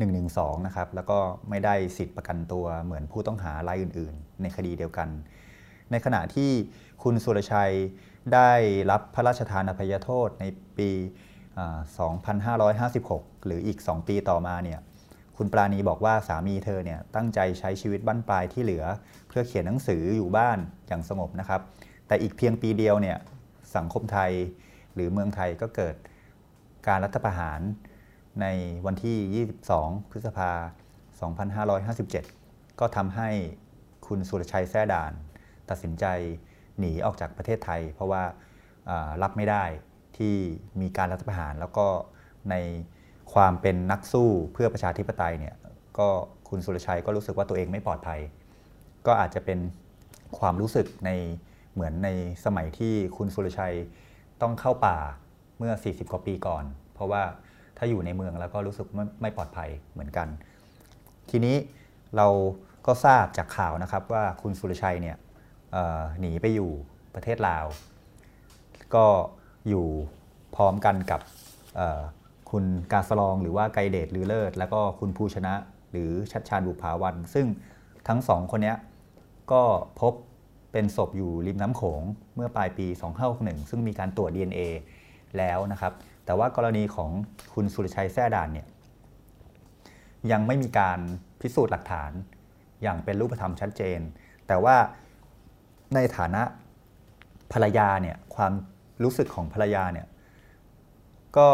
[0.00, 1.18] 112 นะครับ แล้วก็
[1.50, 5.08] ไม่ได้สิทธิประกันตัวเหมือนผู้ต้องหารายอื่น ๆ ในคดีเดียวกัน
[5.90, 6.50] ในขณะที่
[7.02, 7.74] คุณสุรชัย
[8.34, 8.50] ได้
[8.90, 10.44] รับพระราชทานอภัยโทษใน
[10.78, 10.90] ปี
[12.58, 14.80] 2556 หรืออีก 2 ปีต่อมาเนี่ย
[15.36, 18.84] คุณปราณีบอกว่าสามีเธอเนี่ยตั้งใจใช้ชีวิตบั้นปลายที่เหลือ
[19.28, 20.58] เพื่อเขียนหนังสืออยู่บ้าน
[20.88, 21.60] อย่างสงบนะครับ
[22.06, 23.16] แต่อีกเพียงปีเดียวเนี่ย
[23.76, 24.32] สังคมไทย
[24.94, 25.96] หรือเมืองไทยก็เกิด
[26.86, 27.60] การรัฐประหาร
[28.40, 28.46] ใน
[28.86, 30.50] วันที่ 22 พฤษภา
[31.80, 33.30] 2557 ก็ทำให้
[34.06, 35.12] คุณสุรชัยแท้ด่าน
[35.70, 36.04] ตัดสินใจ
[36.78, 38.22] หนีออกจากประเทศไทย เพราะว่า
[39.22, 39.64] รับไม่ได้
[40.18, 40.34] ที่
[40.80, 41.86] มีการรัฐประหาร แล้วก็
[42.50, 42.54] ใน
[43.34, 45.54] ความเป็นนักสู้เพื่อประชาธิปไตยเนี่ย
[45.98, 46.08] ก็
[46.48, 48.20] คุณสุรชัยก็รู้สึกว่าตัวเองไม่ปลอดภัย
[49.06, 49.58] ก็อาจจะเป็น
[50.38, 51.10] ความรู้สึกใน
[51.72, 52.08] เหมือนใน
[52.44, 53.76] สมัยที่คุณสุรชัย
[54.42, 54.98] ต้องเข้าป่า
[55.58, 57.22] เมื่อ 40 กว่าปีก่อน เพราะว่า
[57.76, 60.28] ถ้าอยู่ในเมืองแล้วก็รู้สึกไม่ไม่ปลอดภัยเหมือนกัน
[61.30, 61.56] ทีนี้
[62.16, 62.26] เรา
[62.86, 65.16] ก็ทราบจากข่าวนะครับว่าคุณสุรชัยเนี่ย
[66.20, 66.70] หนีไปอยู่
[67.14, 67.66] ประเทศลาว
[68.94, 69.06] ก็
[69.68, 69.86] อยู่
[70.56, 71.20] พร้อมกันกับ
[72.50, 75.54] คุณกาสลองหรือว่าไกเดตหรือเลิศ แล้วก็คุณภูชนะ
[75.90, 77.46] หรือชัดชาญบุภาวัน ซึ่ง
[78.08, 78.74] ทั้งสองคนนี้
[79.52, 79.62] ก็
[80.00, 80.12] พบ
[80.72, 82.02] เป็นศพอยู่ริมน้ำโขง
[82.34, 82.86] เมื่อปลายปี
[83.28, 84.60] 2561 ซึ่งมีการตรวจ DNA
[85.38, 85.92] แล้วนะครับ
[86.24, 87.10] แต่ว่ากรณีของ
[87.54, 88.66] คุณสุรชัยแท้ด่านเนี่ย
[90.32, 90.98] ยังไม่มีการ
[91.40, 92.12] พิสูจน์หลักฐาน
[92.82, 94.00] อย่างเป็นรูปธรรมชัดเจน
[94.46, 94.76] แต่ว่า
[95.94, 96.42] ในฐานะ
[97.52, 98.52] ภรรยาเนี่ยความ
[99.04, 100.06] รู้สึกของภรรยาเนี่ย
[101.38, 101.50] ก็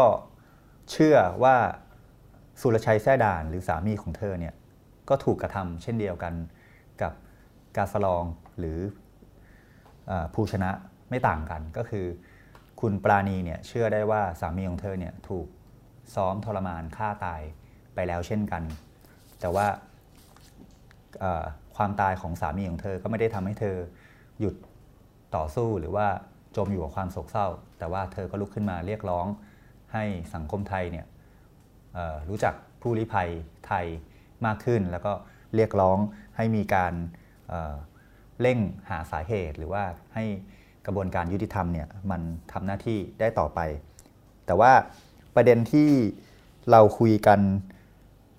[0.91, 1.55] เชื่อว่า
[2.61, 4.53] สุรชัยแท้ด่านหรือสามีของเธอเนี่ย
[5.09, 6.33] ก็ถูกกระทำเช่นเดียวกัน
[7.01, 7.13] กับ
[7.77, 8.23] กาสลอง
[8.59, 8.79] หรือ
[10.09, 10.71] อภูชนะ
[11.09, 12.05] ไม่ต่างกันก็คือ
[12.81, 15.47] คุณปราณีเนี่ยเชื่อได้ว่าสามีของเธอเนี่ยถูก
[16.15, 17.41] ซ้อมทรมานฆ่าตาย
[17.95, 18.63] ไปแล้วเช่นกัน
[19.39, 19.67] แต่ว่า
[21.75, 23.75] ความตายของสามีของเธอก็ไม่ได้ทำให้เธอ
[24.39, 24.55] หยุด
[25.35, 26.07] ต่อสู้หรือว่า
[26.57, 27.47] จมอยู่กับความโศกเศร้า
[27.79, 29.25] แต่ว่าเธอก็ลุกขึ้นมาเรียกร้อง
[29.93, 31.05] ให้สังคมไทยเนี่ย
[32.29, 33.29] รู้จักผู้ลี้ภัย
[33.67, 33.85] ไทย
[34.45, 35.13] มากขึ้น แล้วก็
[35.55, 35.97] เรียกร้อง
[36.37, 36.93] ให้มีการ
[38.41, 38.59] เร่ง
[38.89, 39.83] หาสาเหตุหรือว่า
[40.15, 40.25] ให้
[40.85, 42.21] กระบวนการยุติธรรมเนี่ยมัน
[42.51, 43.59] ทำหน้าที่ได้ต่อไป
[44.45, 44.71] แต่ว่า
[45.35, 45.89] ประเด็นที่
[46.71, 47.39] เราคุยกัน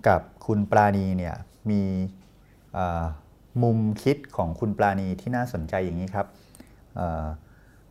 [0.07, 1.35] กับคุณปราณีเนี่ย
[1.69, 1.81] มี
[3.63, 6.27] มุมคิดของคุณปราณีที่น่าสนใจอย่างนี้ครับ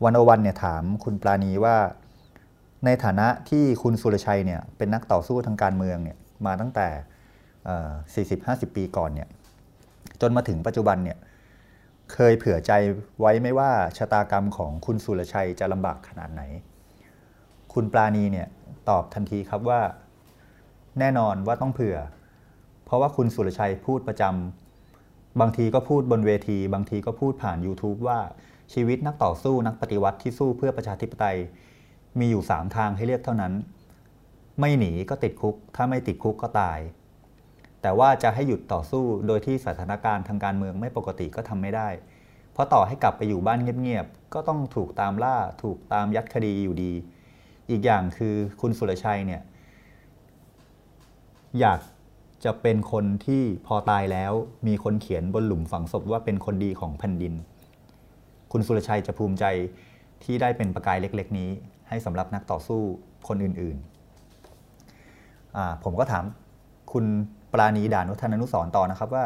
[0.04, 1.76] วันโอวันเนี่ยถามคุณปราณีว่า
[2.84, 6.16] ในฐานะที่คุณสุรชัยเนี่ยเป็นนักต่อสู้ทางการเมืองเนี่ย
[6.46, 6.88] มาตั้งแต่
[8.68, 9.28] 40-50 ปีก่อนเนี่ย
[10.20, 11.18] จนมาถึงปัจจุบันเนี่ย
[12.12, 12.72] เคยเผื่อใจ
[13.20, 16.42] ไว้ไหมว่าชะตากรรมของคุณสุรชัยจะลำบากขนาดไหน
[17.72, 18.48] คุณปราณีเนี่ย
[18.88, 19.80] ตอบทันทีครับว่า
[20.98, 21.96] แน่นอนว่าต้องเผื่อ
[22.84, 28.18] เพราะว่าคุณสุรชัยพูดประจำบางทีก็พูดบนเวที บางทีก็พูดผ่าน YouTube ว่า
[28.72, 31.38] ชีวิตนักต่อสู้นักปฏิวัติที่สู้เพื่อประชาธิปไตย
[32.18, 33.52] มีอยู่ 3 ทางให้เลือกเท่านั้น
[34.60, 36.78] ไม่หนีก็ติดคุก ถ้าไม่ติดคุกก็ตาย
[37.82, 41.88] แต่ว่าจะให้หยุดต่อสู้โดยที่สถานการณ์ทางการเมืองไม่ปกติก็ทำไม่ได้
[42.52, 46.92] เพราะต่อให้กลับไปอยู่บ้านเงียบๆ ก็ต้องถูกตามล่าถูกตามยัดคดีอยู่ดี
[47.70, 49.42] อีกอย่างคือคุณสุรชัยเนี่ย
[51.60, 51.80] อยาก
[52.44, 54.32] จะเป็นคนที่พอตายแล้ว
[54.66, 57.34] มีคนเขียนบนหลุมฝังศพว่าเป็นคนดีของแผ่นดิน
[58.52, 59.44] คุณสุรชัยจะภูมิใจ
[60.24, 61.50] ที่ได้เป็นประกายเล็ก ๆ นี้
[61.88, 62.82] ให้สำหรับนักต่อสู้
[63.28, 63.76] คนอื่น
[65.00, 66.24] ๆ ผมก็ถาม
[66.96, 67.06] คุณ
[67.52, 69.24] ปราณีด่านวัฒนานุสรต่อนะครับว่า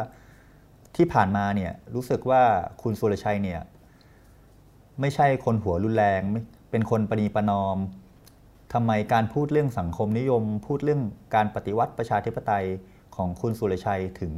[0.95, 2.41] ที่ผ่านมาเนี่ยรู้สึกว่า
[2.81, 3.61] คุณสุรชัยเนี่ย
[4.99, 6.21] ไม่ใช่คนหัวรุนแรง
[6.71, 7.77] เป็นคนปณีประนอม
[8.73, 11.01] ทำไมการพูดเรื่องสังคมนิยม พูดเรื่อง
[11.35, 12.65] การปฏิวัติประชาธิปไตย
[13.15, 14.33] ของคุณสุรชัยถึง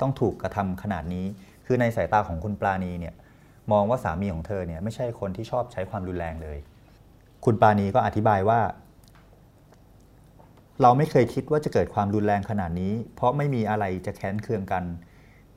[0.00, 1.26] ต้องถูกกระทำขนาดนี้
[1.66, 3.14] คือในสายตาของคุณปราณีเนี่ย
[3.72, 6.58] มองว่าสามีของเธอเนี่ยไม่ใช่คนที่ชอบใช้ความรุนแรงเลย
[7.44, 8.60] คุณปราณีก็อธิบายว่า
[10.82, 14.84] เราไม่เคยคิดว่าจะเกิดความรุนแรงขนาดนี้ เพราะไม่มีอะไรจะแค้นเคืองกัน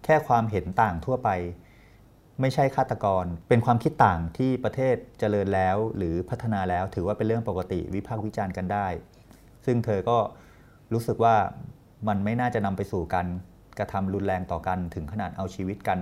[0.04, 1.30] แค่ความเห็นต่างทั่วไป
[2.42, 8.88] ไม่ใช่ฆาตกร เป็นความคิดต่างที่ประเทศเจริญแล้ว หรือพัฒนาแล้วถือว่าเป็นเรื่องปกติวิพากษ์วิจารณ์กันได้
[9.66, 10.18] ซึ่งเธอก็
[10.94, 11.36] รู้สึกว่า
[12.08, 13.28] มันไม่น่าจะนำไปสู่การ
[13.80, 16.00] กระทำรุนแรงต่อกันถึงขนาดเอาชีวิตกัน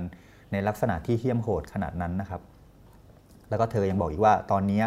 [0.51, 2.41] ในลักษณะที่เหี้ยมโหดขนาดนั้นนะครับ
[3.49, 4.83] แล้วก็เธอยังบอกอีกว่าตอนนี้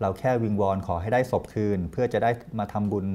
[0.00, 3.06] เราแค่วิงวอนขอให้ได้ศพคืน เพื่อจะได้มาทำบุญ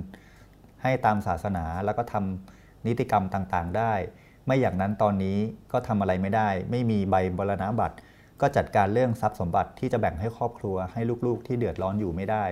[0.85, 3.93] ให้ตามศาสนาแล้วก็ทำนิติกรรมต่างๆ ได้
[4.45, 5.37] ไม่อย่างนั้นตอนนี้
[5.71, 7.97] ก็ทำอะไรไม่ได้ ไม่มีใบบรณาบัตร
[8.41, 12.45] ก็จัดการเรื่องทรัพย์สมบัติที่จะแบ่งให้ครอบครัว ให้ลูกๆ ที่เดือดร้อนอยู่ไม่ได้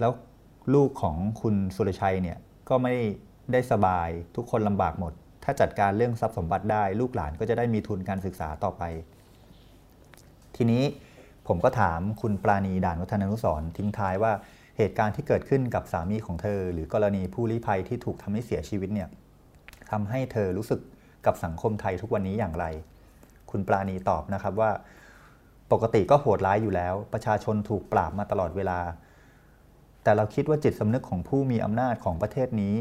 [0.00, 0.12] แล้ว
[0.74, 2.94] ลูกของคุณสุรชัยเนี่ยก็ไม่
[3.52, 5.12] ได้สบายทุกคนลำบากหมด
[5.44, 8.82] ถ้าจัดการเรื่องทรัพย์สมบัติได้ ลูกหลานก็จะได้มีทุนการศึกษาต่อไป
[10.56, 10.84] ทีนี้
[11.46, 14.32] ผมก็ถามคุณปราณีด่านวัฒนานุสรทิ้งท้ายว่า
[14.78, 19.08] เหตุการณ์ที่เกิดขึ้นกับสามีของเธอ หรือกรณีผู้ลี้ภัยที่ถูกทำให้เสียชีวิตเนี่ย
[19.90, 20.80] ทำให้เธอรู้สึก
[21.26, 22.64] กับสังคมไทยทุกวันนี้อย่างไร
[23.50, 24.70] คุณปราณีตอบนะครับว่า
[25.72, 28.80] ปกติก็โหดร้ายอยู่แล้ว ประชาชนถูกปราบมาตลอดเวลา
[30.02, 32.74] แต่เราคิดว่าจิตสำนึกของผู้มีอำนาจของประเทศนี้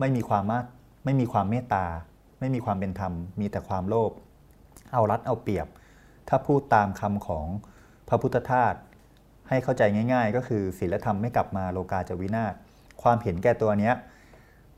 [0.00, 0.60] ไม่มีความมา
[1.04, 1.86] ไม่มีความเมตตา
[2.40, 4.12] ไม่มีความเป็นธรรม มีแต่ความโลภ
[4.92, 5.66] เอารัดเอาเปรียบ
[6.28, 7.46] ถ้าพูดตามคำของ
[8.08, 8.74] พระพุทธทาส
[9.48, 9.82] ให้เข้าใจ
[10.12, 12.54] ง่าย ๆ ก็คือศีลธรรมไม่กลับมาโลกาจะวินาศ
[13.02, 13.94] ความเห็นแก่ตัวเนี้ย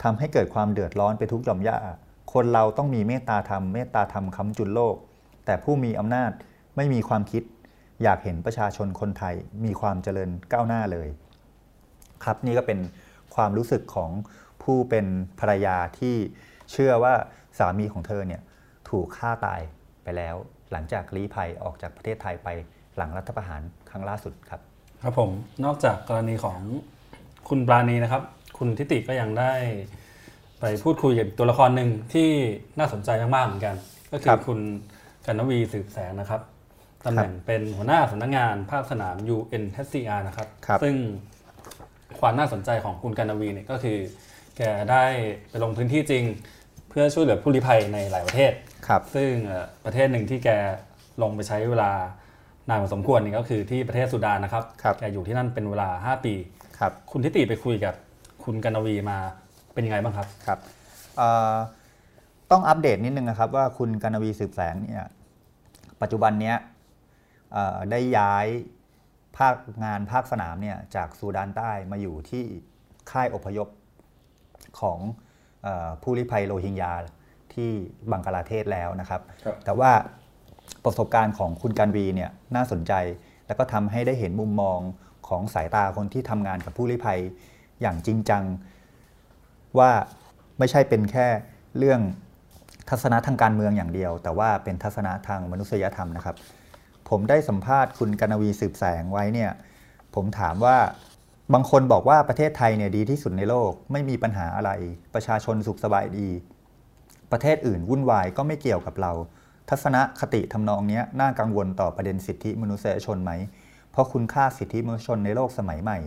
[0.03, 1.77] ทำให้เกิดความเดือดร้อนไปทุกหย่อมย่า
[2.33, 4.97] คนเราต้องมีเมตตาธรรมเมตตาธรรมค้ำจุนโลก
[5.45, 6.31] แต่ผู้มีอำนาจ
[6.77, 7.43] ไม่มีความคิด
[8.03, 11.09] อยากเห็นประชาชนคนไทยมีความเจริญก้าวหน้าเลย
[12.25, 12.79] ครับนี่ก็เป็น
[13.35, 14.11] ความรู้สึกของ
[14.63, 15.07] ผู้เป็น
[15.41, 16.17] ภรรยาที่
[16.73, 17.15] เชื่อว่า
[17.59, 18.43] สามีของเธอเนี่ย
[18.91, 19.61] ถูกฆ่าตาย
[20.03, 20.37] ไปแล้ว
[20.73, 22.49] หลังจากลี้ภัยออกจากประเทศไทยไป
[22.97, 24.61] หลังรัฐประหาร ครั้งล่าสุดครับ
[25.03, 25.31] ครับผม
[25.65, 26.59] นอกจากกรณีของ
[27.49, 28.23] คุณปราณีนะครับ
[28.59, 29.53] คุณทิติก็ยังได้
[30.61, 32.29] ไปพูดคุยกับตัวละครหนึ่งที่
[32.79, 33.75] น่าสนใจมากๆเหมือนกัน
[34.13, 34.59] ก็คือคุณ
[35.27, 36.41] กันวีสืบแสงนะครับ
[37.07, 40.95] ตำแหน่งเป็นหัวหน้าสำนักงานภาคสนาม UNHCR นะครับรบซึ่ง
[42.21, 43.99] ความน่าสนใจของคุณกันวีเนี่ยก็คือ
[44.57, 45.05] แกได้
[45.51, 46.25] ไปลงพื้นที่จริง
[46.89, 48.53] เพื่อช่วยเหลือผู้ลี้ภัยในหลายประเทศ
[48.87, 49.31] ครับซึ่ง
[49.85, 50.49] ประเทศหนึ่งที่แก
[51.23, 51.93] ลงไปใช้เวลา
[52.71, 56.35] นานพอสมควรนี่ก็คือที่ประเทศสุดานนะครับรบแกอยู่ที่นั่นเป็นเวลา 5 ปี
[56.79, 57.95] ครับคุณทิติไปคุยกับ
[58.45, 59.19] คุณกันวีมา
[59.73, 60.59] เป็นยังไงบ้างครับครับ
[62.51, 65.05] ต้องอัปเดตนิดนึงนะครับว่าคุณกันวีสืบแสงเนี่ย
[66.01, 66.55] ปัจจุบันนี้
[67.91, 68.47] ได้ย้าย
[69.37, 69.55] ภาค
[69.85, 72.45] งานภาคสนามเนี่ยจากซูดานใต้มาอยู่ที่
[73.11, 73.69] ค่ายอพยพ
[74.81, 74.99] ของ
[76.03, 76.93] ผู้ลี้ภัยโรฮิงญา
[77.55, 77.71] ที่
[78.11, 79.91] บังกลาเทศแล้วนะครับรบแต่ว่า
[80.85, 82.93] ประสบการณ์ของคุณกันวีเนี่ยน่าสนใจ
[83.47, 84.79] แล้วก็ทำให้ได้เห็นมุมมอง
[85.29, 87.21] ของสายตาคนที่ทำงานกับผู้ลี้ภัย
[87.81, 88.45] อย่างจริงจัง
[89.79, 89.91] ว่า
[90.59, 91.27] ไม่ใช่เป็นแค่
[91.79, 92.01] เรื่อง
[92.89, 96.37] ทัศนะทางการเมืองอย่างเดียว แต่ว่าเป็นทัศนะทางมนุษยธรรมนะครับ
[97.09, 99.51] ผมได้สัมภาษณ์คุณกนวีสืบแสงไว้เนี่ย
[100.15, 100.77] ผมถามว่า
[101.55, 104.71] บางคนบอกว่าประเทศไทยเนี่ยดีที่สุดในโลกไม่มีปัญหาอะไร
[105.15, 106.29] ประชาชนสุขสบายดี
[107.33, 109.13] ประเทศอื่นวุ่นวายก็ไม่เกี่ยวกับเรา
[109.69, 113.33] ทัศนคติทำนองนี้น่ากังวลต่อประเด็นสิทธิมนุษยชนไหม
[113.91, 115.99] เพราะคุณค่าสิทธิมนุษยชนในโลกสมัยใหม่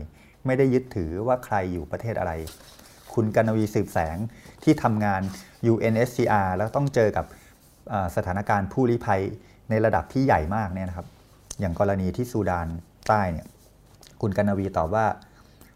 [0.45, 2.31] ไม่ได้ยึดถือว่าใครอยู่ประเทศอะไร
[3.13, 4.17] คุณกนวีสืบแสง
[4.63, 5.21] ที่ทำงาน
[5.71, 7.25] UNSCR แล้วต้องเจอกับ
[8.15, 9.21] สถานการณ์ผู้ลี้ภัย
[9.69, 11.07] ในระดับที่ใหญ่มากเนี่ยนะครับ
[11.59, 12.67] อย่างกรณีที่ซูดาน
[13.07, 13.47] ใต้เนี่ย
[14.21, 15.05] คุณกนวีตอบว่า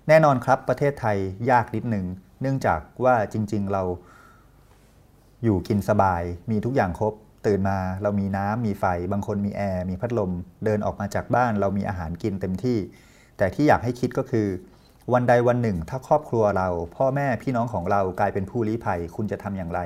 [0.08, 1.18] แน่นอนครับประเทศไทย
[1.52, 2.06] ยากนิดนึง
[2.42, 3.84] เนื่องจากว่าจริง ๆ เรา
[5.44, 7.14] อยู่กินสบายมีทุกอย่างครบ
[7.48, 10.32] ตื่นมาเรามีน้ำมีไฟ บางคนมีแอร์มีพัดลม
[10.66, 12.78] เดินออกมาจากบ้าน เรามีอาหารกินเต็มที่
[13.38, 14.48] แต่ที่อยากให้คิดก็คือ
[15.14, 19.82] วันใดวันหนึ่ง ถ้าครอบครัวเรา พ่อแม่พี่น้องของเรากลายเป็นผู้ลี้ภัย คุณจะทำอย่างไร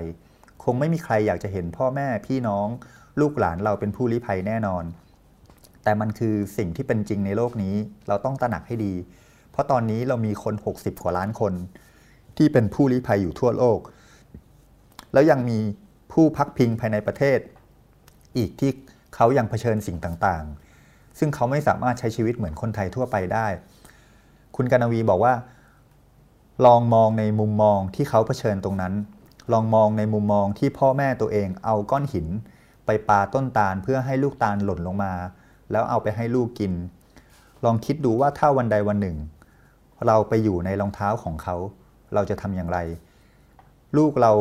[0.63, 2.67] คงไม่มีใครอยากจะเห็นพ่อแม่พี่น้อง
[3.21, 4.83] ลูกหลานเราเป็นผู้ลี้ภัยแน่นอน
[5.83, 7.75] แต่มันคือสิ่งที่เป็นจริงในโลกนี้
[8.07, 8.93] เราต้องตระหนักให้ดี
[9.51, 11.53] เพราะตอนนี้เรามีคน 60 กว่าล้านคน
[12.37, 13.79] ที่เป็นผู้ลี้ภัยอยู่ทั่วโลก
[15.13, 15.59] แล้วยังมี
[16.11, 17.39] ผู้พักพิงภายในประเทศ
[18.37, 18.71] อีกที่
[19.15, 23.47] เขายังเผชิญสิ่งต่างๆ ซึ่งเขาไม่สามารถใช้ชีวิตเหมือนคนไทยทั่วไปได้
[24.55, 25.33] คุณกนวีบอกว่า
[26.65, 28.93] ลองมองในมุมมองที่เขาเผชิญตรงนั้น
[29.53, 32.27] ลองมองในมุมมองที่พ่อแม่ตัวเองเอาก้อนหิน
[32.85, 35.13] ไปปาต้นตาลเพื่อให้ลูกตาลหล่นลงมา
[35.71, 36.73] แล้วเอาไปให้ลูกกิน
[37.65, 39.17] ลองคิดดูว่าถ้าวันใดวันหนึ่ง
[40.07, 41.55] เราไปอยู่ในรองเท้าของเขา
[42.13, 42.79] เราจะทำอย่างไร
[43.97, 44.31] ลูกเรา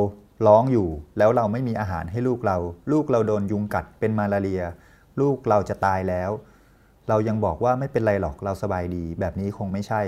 [0.47, 2.59] ร้องอยู่ แล้วเราไม่มีอาหารให้ลูกเรา
[2.93, 4.63] ลูกเราโดนยุงกัดเป็นมาลาเรีย
[5.21, 6.31] ลูกเราจะตายแล้ว
[7.09, 10.03] เรายังบอกว่าไม่เป็นไรหรอกเราสบายดี แบบนี้คงไม่ใช่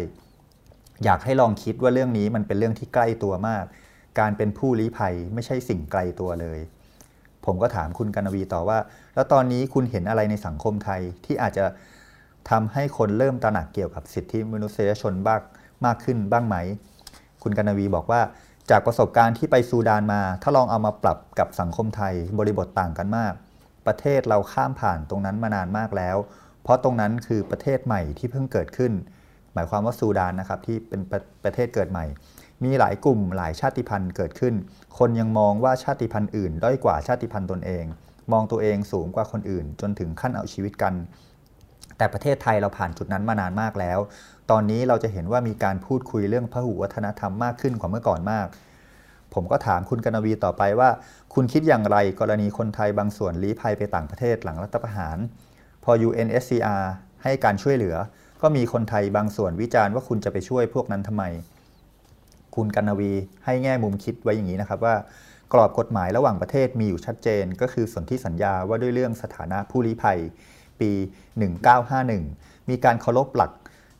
[1.04, 3.64] อยากให้ลองคิดว่าเรื่องนี้มันเป็นเรื่องที่ใกล้ตัวมาก
[4.20, 6.58] การเป็นผู้ลี้ภัยไม่ใช่สิ่งไกลตัวเลย
[7.44, 8.78] ผมก็ถามคุณกนวีต่อว่า
[9.14, 11.64] แล้วตอนนี้คุณเห็นอะไรในสังคมไทยที่อาจจะ
[12.50, 15.40] ทำให้คนเริ่มตระหนักเกี่ยวกับสิทธิมนุษยชนบ้าง
[15.86, 16.56] มากขึ้นบ้างไหม
[17.42, 18.20] คุณกนวีบอกว่า
[18.70, 23.32] จากประสบการณ์ที่ไปซูดานมา ถ้าลองเอามาปรับกับสังคมไทยบริบทต่างกันมาก
[23.86, 26.16] ประเทศเราข้ามผ่านตรงนั้นมานานมากแล้ว
[26.62, 28.92] เพราะตรงนั้นคือประเทศใหม่ที่เพิ่งเกิดขึ้น
[29.54, 32.04] หมายความว่าซูดานนะครับที่เป็นประประเทศเกิดใหม่
[32.64, 34.54] มีหลายกลุ่มหลายชาติพันธุ์เกิดขึ้น
[34.98, 37.84] คนยังมองว่าชาติพันธุ์อื่น ด้อยกว่าชาติพันธุ์ตนเอง
[38.32, 40.94] มองตัวเองสูงกว่าคนอื่น จนถึงขั้นเอาชีวิตกัน
[41.98, 43.98] แต่ประเทศไทยเราผ่านจุดนั้นมานานมากแล้ว
[44.50, 48.46] ตอนนี้เราจะเห็นว่ามีการพูดคุยเรื่องพหุวัฒนธรรมมากขึ้นกว่าเมื่อก่อนมาก
[49.34, 50.90] ผมก็ถามคุณกนวีต่อไปว่า
[51.34, 55.16] คุณคิดอย่างไรกรณีคนไทยบางส่วนลี้ภัยไปต่างประเทศหลังรัฐประหาร
[55.84, 56.84] พอ UNSCR
[57.22, 57.96] ให้การช่วยเหลือ
[58.42, 61.24] ก็มีคนไทยบางส่วนวิจารณ์ว่าคุณจะไปช่วยพวกนั้นทำไม
[62.56, 63.12] คุณกนวี
[63.44, 64.96] ให้แง่มุมคิดไว้อย่างนี้นะครับว่า
[65.52, 70.18] กรอบกฎหมายระหว่างประเทศมีอยู่ชัดเจน ก็คือสนธิสัญญาว่าด้วยเรื่องสถานะผู้ลี้ภัย
[70.80, 70.90] ปี
[71.80, 73.50] 1951 มีการเคารพหลัก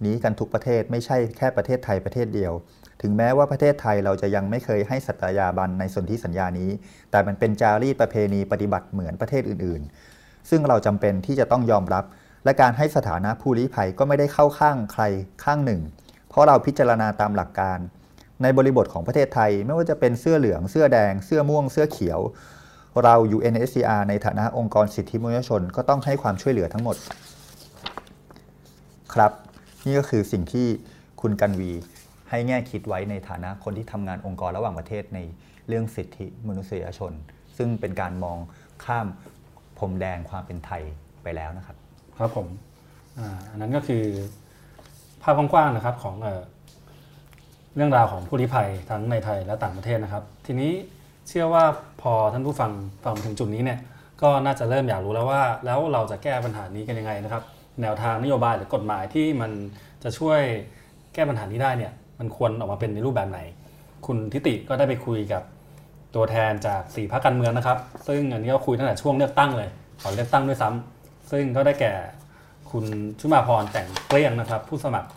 [0.06, 2.52] นี้กันทุกประเทศไม่ใช่แค่ประเทศไทยประเทศเดียว
[3.02, 6.70] ถึงแม้ว่าประเทศไทยเราจะยังไม่เคยให้สัตยาบันในสนธิสัญญานี้
[7.10, 12.04] แต่มันเป็นจารีตประเพณีปฏิบัติเหมือนประเทศอื่นๆ ซึ่งเราจำเป็นที่จะต้องยอมรับ
[12.44, 15.02] และการให้สถานะผู้ลี้ภัยก็ไม่ได้เข้าข้างใคร
[15.44, 15.80] ข้างหนึ่ง
[16.28, 17.78] เพราะเราพิจารณาตามหลักการ
[18.42, 22.20] ในบริบทของประเทศไทยไม่ว่าจะเป็นเสื้อเหลืองเสื้อแดง เสื้อม่วงเสื้อเขียว
[23.02, 26.96] เรา UNSCR ในฐานะองค์กรสิทธิมนุษยชนก็ต้องให้ความช่วยเหลือทั้งหมด
[29.14, 29.32] ครับ
[29.86, 30.66] นี่ก็คือสิ่งที่
[31.20, 31.72] คุณกันวี
[32.30, 35.18] ให้แง่คิดไว้ในฐานะคนที่ทำงานองค์กรระหว่างประเทศใน
[35.68, 37.12] เรื่องสิทธิมนุษยชน
[37.56, 38.38] ซึ่งเป็นการมอง
[38.84, 39.06] ข้าม
[39.78, 40.82] พรมแดงความเป็นไทย
[41.22, 41.76] ไปแล้วนะครับ
[42.18, 42.46] ครับผม
[43.50, 44.02] อันนั้นก็คือ
[45.22, 46.28] ภาพกว้างๆนะครับของเอ
[47.76, 50.72] เรื่องราวของผู้ลี้ภัยทั้งในไทยและต่างประเทศนะครับ ทีนี้
[51.28, 51.64] เชื่อว่า
[52.02, 52.72] พอท่านผู้ฟัง
[53.04, 53.78] ฟังถึงจุดนี้เนี่ย
[54.22, 57.42] ก็น่าจะเริ่มอยากรู้แล้วว่า แล้วเราจะแก้ปัญหานี้กันยังไงนะครับ
[57.80, 59.50] แนวทางนโยบายหรือกฎหมายที่มัน
[60.02, 60.40] จะช่วย
[61.14, 63.40] แก้ปัญหานี้ได้เนี่ยมันควรออกมาเป็นในรูปแบบไหน
[64.06, 65.42] คุณทิติก็ได้ไปคุยกับ
[66.14, 69.68] ตัวแทนจากสี่พรรคการเมืองนะครับ ซึ่งอันนี้ก็คุยตั้งแต่ช่วงเลือกตั้งเลย
[70.02, 71.92] ก่อนเลือกตั้งด้วยซ้ำซึ่งก็ได้แก่
[72.70, 72.84] คุณ
[73.20, 75.08] ชุมาพรแต่งเกลี้ยงนะครับ ผู้สมัคร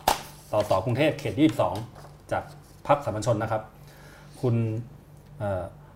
[0.50, 1.34] สสกรุงเทพเขต
[1.82, 2.42] 22 จาก
[2.86, 3.62] พรรคสามัญชนนะครับ
[4.40, 4.56] คุณ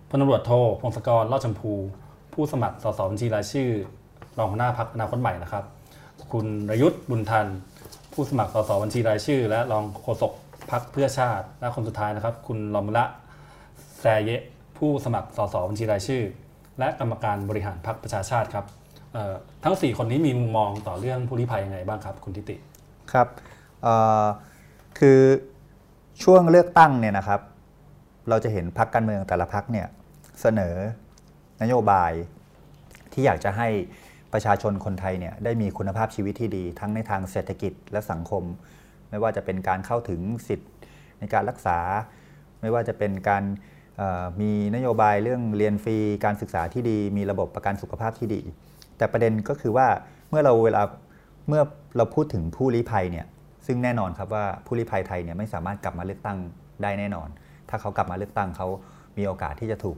[0.08, 1.72] พลตำรวจโทพงศกรลอดชมพู
[2.34, 3.68] ผู้สมัครสสบัญชีรายชื่อ
[4.38, 5.64] รองหัวหน้าพรรคอนาคตใหม่นะครับ
[6.32, 7.46] คุณรยุทธ์บุญทัน
[8.12, 10.32] ผู้สมัครสสบัญชีรายชื่อ และรองโฆษก
[10.70, 13.04] พักเพื่อชาติ และคนสุดท้ายนะครับ คุณลอมละ
[14.00, 14.42] แซเยะ
[14.78, 16.22] ผู้สมัครสสบัญชีรายชื่อ
[16.78, 18.66] และกรรมการบริหารพรรคประชาชาติครับ
[19.64, 22.56] ทั้ง 4 คนนี้มีมุมมองต่อเรื่องผู้ลี้ภัยยังไงบ้างครับ คุณทิติ
[23.12, 23.28] ครับ
[24.98, 25.20] คือ
[26.22, 27.40] ช่วงเลือกตั้งเนี่ยนะครับ
[28.28, 29.86] เราจะเห็นพรรคการเมืองแต่ละพรรคเนี่ย
[30.40, 30.74] เสนอ
[31.62, 32.12] นโยบาย
[33.12, 33.68] ที่อยากจะให้
[34.32, 38.42] ประชาชนคนไทยเนี่ยได้มีคุณภาพชีวิตที่ดี ทั้งในทางเศรษฐกิจและสังคม
[39.10, 40.70] ไม่ว่าจะเป็นการเข้าถึงสิทธิ์
[41.18, 41.78] ในการรักษา
[42.60, 43.44] ไม่ว่าจะเป็นการ
[44.40, 48.40] มีนโยบายเรื่องเรียนฟรีการศึกษาที่ดี มีระบบประกันสุขภาพที่ดี
[48.96, 49.88] แต่ประเด็นก็คือว่า
[50.28, 50.82] เมื่อเราเวลา
[51.48, 51.62] เมื่อ
[51.96, 53.26] เราพูดถึงผู้ลี้ภัยเนี่ย
[53.66, 56.38] ซึ่งแน่นอนครับว่าผู้ลี้ภัยไทยเนี่ยไม่สามารถกลับมาเลือกตั้ง
[56.82, 57.28] ได้แน่นอน
[57.68, 58.68] ถ้าเขากลับมาเลือกตั้งเขา
[59.18, 59.96] มีโอกาสที่จะถูก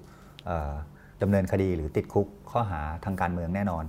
[1.23, 3.85] ดำเนินคดีหรือติดคุกข้อหาทางการเมืองแน่นอน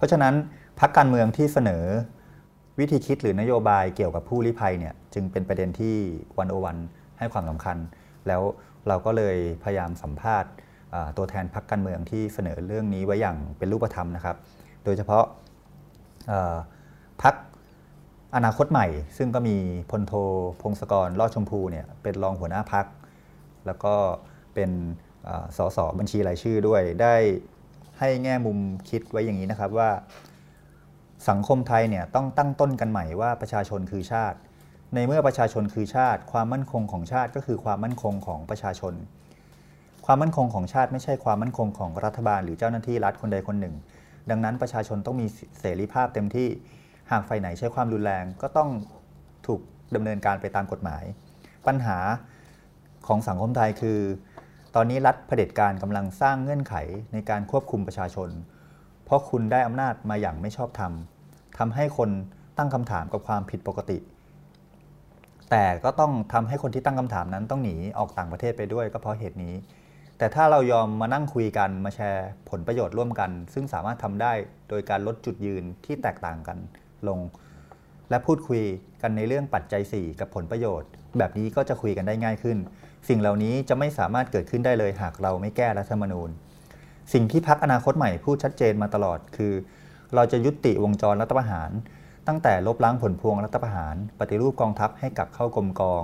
[0.00, 0.34] เพราะฉะนั้น
[0.80, 1.84] พรรคการเมืองที่เสนอ
[2.78, 5.96] วิธีคิดหรือนโยบายเกี่ยวกับผู้ลี้ภัยเนี่ยจึงเป็นประเด็นที่
[6.38, 6.76] วันโอวัน
[7.18, 7.76] ให้ความสำคัญ
[8.26, 8.42] แล้ว
[8.88, 10.50] เราก็เลยพยายามสัมภาษณ์
[11.16, 14.36] ตัวแทนพรรคการเมืองที่เสนอเรื่องนี้ไว้อย่างเป็นรูปธรรมนะครับ
[14.84, 15.24] โดยเฉพาะ
[17.22, 17.34] พรรค
[18.36, 18.86] อนาคตใหม่
[19.18, 19.56] ซึ่งก็มี
[19.90, 20.14] พลโท
[20.62, 22.86] พงศกรลอดชมพูเนี่ยเป็นรองหัวหน้าพัก
[23.66, 23.94] แล้วก็
[24.54, 24.70] เป็น
[25.56, 27.14] สสบัญชีรายชื่อด้วยได้
[28.00, 28.58] ให้แง่มุม
[28.90, 29.90] คิดไว้อย่างนี้นะครับว่า
[31.28, 34.38] สังคมไทยเนี่ยต้องตั้งต้นกันใหม่ว่าประชาชนคือชาติ
[34.94, 38.94] ในเมื่อประชาชนคือชาติ ความมั่นคงของชาติก็คือความมั่นคงของประชาชน
[40.06, 43.74] ความมั่นคงของชาติไม่ใช่ความมั่นคงของรัฐบาล หรือเจ้าหน้าที่รัฐคนใดคนหนึ่ง
[44.30, 45.26] ดังนั้นประชาชนต้องมี
[45.60, 46.48] เสรีภาพเต็มที่
[47.10, 48.68] หากฝ่ายไหนใช้ความรุนแรงก็ต้อง
[49.46, 49.60] ถูก
[49.94, 51.04] ดำเนินการไปตามกฎหมาย
[51.66, 51.98] ปัญหา
[53.06, 53.98] ของสังคมไทยคือ
[54.74, 56.74] ตอนนี้รัฐเผด็จการกำลังสร้างเงื่อนไข
[57.12, 58.30] ในการควบคุมประชาชน
[59.04, 60.92] เพราะคุณได้อำนาจมาอย่างไม่ชอบธรรม
[61.58, 62.10] ทำให้คน
[62.58, 63.98] ตั้งคำถามกับความผิดปกติ
[65.50, 69.54] แต่ก็ต้องทำให้คนที่ตั้งคำถามนั้นต้องหนีออกต่างประเทศไปด้วยก็เพราะเหตุนี้
[70.18, 74.32] แต่ถ้าเรายอมมานั่งคุยกันมาแชร์ผลประโยชน์ร่วมกัน ซึ่งสามารถทำได้
[74.68, 76.58] โดยการลดจุดยืนที่แตกต่างกัน
[77.08, 77.18] ลง
[78.10, 78.62] และพูดคุย
[79.02, 82.58] กันในเรื่องปัจจัย 4 กับผลประโยชน์ แบบนี้ก็จะคุยกันได้ง่ายขึ้น
[83.08, 86.30] สิ่งเหล่านี้จะไม่สามารถเกิดขึ้นได้เลยหากเราไม่แก้รัฐธรรมนูญ
[87.12, 89.52] สิ่งที่พักอนาคตใหม่พูดชัดเจนมาตลอดคือ
[90.14, 91.70] เราจะยุติวงจรรัฐประหาร
[92.28, 96.02] ตั้งแต่ลบล้างผลพวงรัฐประหาร ปฏิรูปกองทัพให้กลับเข้ากรมกอง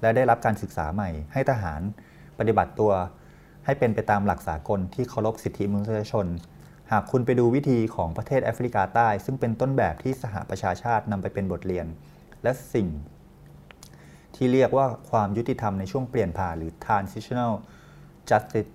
[0.00, 1.80] และได้รับการศึกษาใหม่ ให้ทหาร
[2.38, 2.92] ปฏิบัติตัว
[3.64, 6.26] ให้เป็นไปตามหลักสากลที่เคารพสิทธิมนุษยชน
[6.92, 11.86] หากคุณไปดูวิธีของประเทศแอฟริกาใต้ ซึ่งเป็นต้นแบบที่สหประชาชาตินำไปเป็นบทเรียน
[12.42, 12.86] และสิ่ง
[14.36, 17.52] ที่เรียกว่าความยุติธรรมในช่วงเปลี่ยนผ่านหรือ transitional
[18.30, 18.70] justice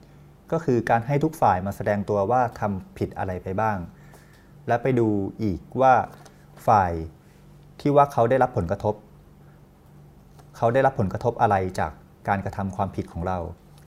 [0.52, 3.78] ก็คือการให้ทุกฝ่ายมาแสดงตัวว่าทำผิดอะไรไปบ้าง
[4.68, 5.08] และไปดู
[5.44, 5.94] อีกว่า
[6.68, 6.92] ฝ่าย
[7.80, 8.96] ที่ว่าเขาได้รับผลกระทบ
[10.58, 11.92] เขาได้รับผลกระทบอะไรจาก
[12.28, 13.38] การกระทำความผิดของเรา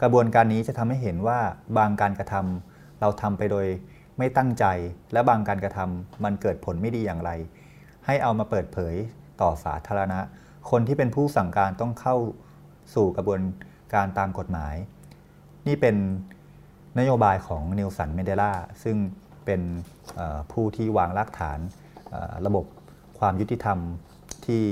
[0.02, 1.38] กระบวนการนี้จะทำให้เห็นว่า
[1.78, 3.66] บางการกระทำเราทำไปโดย
[4.18, 4.64] ไม่ตั้งใจ
[5.12, 7.30] และบางการกระทำมันเกิดผลไม่ดีอย่างไร
[8.06, 8.94] ให้เอามาเปิดเผย
[9.40, 10.20] ต่อสาธารณะ
[10.70, 12.16] คนที่เป็นผู้สั่งการต้องเข้า
[12.94, 13.40] สู่กระบวน
[13.94, 14.74] การตามกฎหมาย
[15.66, 15.96] นี่เป็น
[16.98, 18.52] นโยบายของนิวสันเมเดล่า
[18.82, 18.96] ซึ่ง
[19.44, 19.60] เป็น
[20.52, 21.58] ผู้ที่วางรากฐาน
[22.46, 22.64] ระบบ
[23.18, 23.78] ความยุติธรรม
[24.46, 24.62] ที่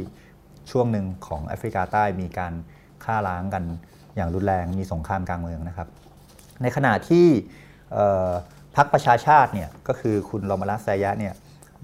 [0.70, 2.52] ช่วงหนึ่งของแอฟริกาใต้มีการ
[3.04, 3.64] ฆ่าล้างกัน
[4.16, 5.88] อย่างรุนแรงมีสงครามกลางเมืองนะครับ
[6.62, 7.26] ในขณะที่
[8.76, 11.34] พรรคประชาชาติเนี่ยก็คือคุณลอมาลัสไซยะเนี่ย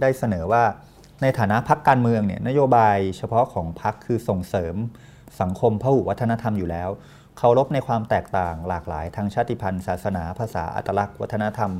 [0.00, 0.62] ได้เสนอว่า
[1.22, 4.74] ในฐานะพรรคการเมืองเนี่ยนโยบายเฉพาะของพรรคคือส่งเสริม
[5.40, 6.88] สังคมพหุวัฒนธรรมอยู่แล้ว
[7.38, 11.70] เคารพในความแตกต่างหลากหลายทางชาติพันธุ์ ศาสนาภาษาอัตลักษณ์ วัฒนธรรม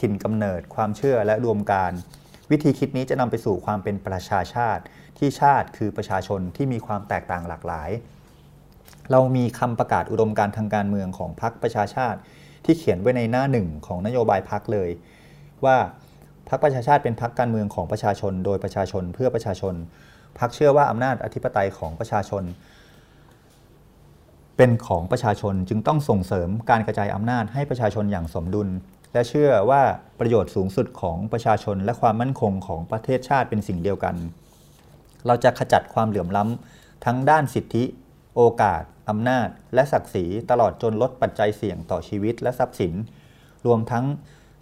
[0.00, 1.92] ถิ่นกำเนิด ความเชื่อและรวมการ
[2.50, 4.82] วิธีคิดนี้จะนำไปสู่ความเป็นประชาชาติ
[5.18, 7.90] ที่ชาติคือประชาชนที่มีความแตกต่างหลากหลาย
[9.10, 12.18] เรามีคำประกาศอุดมการทางการเมืองของพรรคประชาชาติ
[12.64, 14.90] ที่เขียนไว้ในหน้าหนึ่งของนโยบายพรรคเลย
[15.64, 15.76] ว่า
[16.48, 19.74] พรรคประชาชาติเป็นพรรคการเมืองของประชาชน โดยประชาชนเพื่อประชาชน
[20.38, 22.42] พรรคเชื่อว่าอำนาจอธิปไตยของประชาชน
[24.56, 28.68] เป็นของประชาชนจึงต้องส่งเสริมการกระจายอำนาจให้ประชาชนอย่างสมดุล
[29.12, 29.82] และเชื่อว่า
[30.20, 34.14] ประโยชน์สูงสุดของประชาชนและความมั่นคงของประเทศชาติเป็นสิ่งเดียวกัน
[35.26, 37.84] เราจะขจัดความเหลื่อมล้ำทั้งด้านสิทธิ
[38.34, 42.94] โอกาสอำนาจ และศักดิ์ศรีตลอดจนลดปัจจัยเสี่ยงต่อชีวิตและทรัพย์สิน
[43.66, 44.04] รวมทั้ง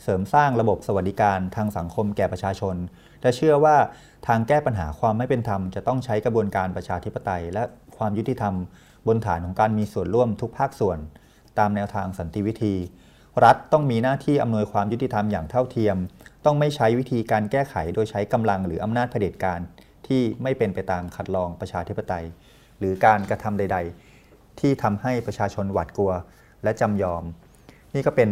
[0.02, 2.76] เสริมสร้างระบบสวัสดิการทางสังคมแก่ประชาชน
[3.22, 3.76] และเชื่อว่า
[4.26, 7.62] ทางแก้ปัญหาความไม่เป็นธรรมจะต้องใช้กระบวนการประชาธิปไตย และ
[7.96, 8.54] ความยุติธรรม
[9.08, 10.98] บนฐานของการมีส่วนร่วมทุกภาคส่วน
[11.58, 12.74] ตามแนวทางสันติวิธี
[13.44, 15.96] รัฐต้องมีหน้าที่อำนวยความยุติธรรมอย่างเท่าเทียม
[16.44, 19.60] ต้องไม่ใช้วิธีการแก้ไขโดยใช้กำลังหรืออำนาจเผด็จการ
[20.06, 22.24] ที่ไม่เป็นไปตามขัดลองประชาธิปไตย
[22.78, 23.78] หรือการกระทำใด
[24.18, 26.12] ๆ ที่ทำให้ประชาชนหวาดกลัว
[26.62, 27.24] และจำยอม
[27.94, 28.30] นี่ก็เป็น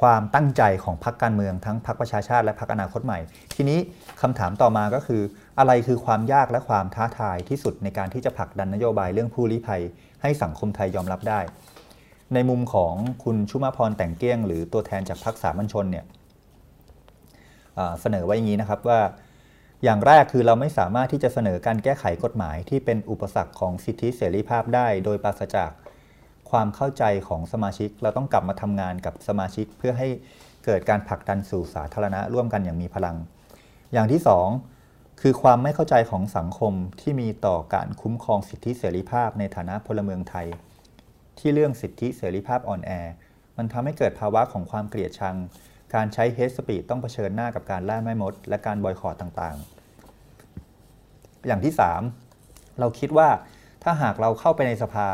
[0.00, 3.20] ความตั้งใจของพรรคการเมืองทั้งพรรคประชาชาติและพรรคอนาคตใหม่
[3.56, 3.78] ทีนี้
[4.22, 5.22] คำถามต่อมาก็คือ
[5.58, 9.82] อะไรคือความยากและความท้าทายที่สุดในการที่จะผลักดันนโยบายเรื่องผู้ลี้ภัย
[10.22, 11.40] ให้สังคมไทยยอมรับได้
[12.34, 12.94] ในมุมของ
[13.24, 16.04] คุณชุมาพรแต่งเกี้ยง หรือตัวแทนจากพรรคสามัญชนเนี่ย
[18.00, 19.00] เสนอไว้อย่างนี้นะครับว่า
[19.84, 25.70] อย่างแรกคือเราไม่สามารถที่จะเสนอการแก้ไขกฎหมายที่เป็นอุปสรรคของสิทธิเสรีภาพได้ โดยปราศจาก
[26.50, 30.08] ความเข้าใจของสมาชิก เราต้องกลับมาทำงานกับสมาชิก เพื่อให้
[30.64, 33.16] เกิดการผลักดันสู่สาธารณะร่วมกันอย่างมีพลัง
[33.92, 34.48] อย่างที่สอง
[35.20, 40.46] คือความไม่เข้าใจของสังคมที่มีต่อการคุ้มครองสิทธิเสรีภาพในฐานะพลเมืองไทย
[41.38, 42.90] ที่เรื่องสิทธิเสรีภาพอ่อนแอ
[43.56, 45.36] มันทำให้เกิดภาวะของความเกลียดชัง
[45.94, 51.72] การใช้เฮสปีดต้องเผชิญหน้ากับการล่าแม่มด และการบอยคอรตต่างๆ อย่างที่
[52.26, 53.28] 3 เราคิดว่า
[53.82, 55.08] ถ้าหากเราเข้าไปในสภา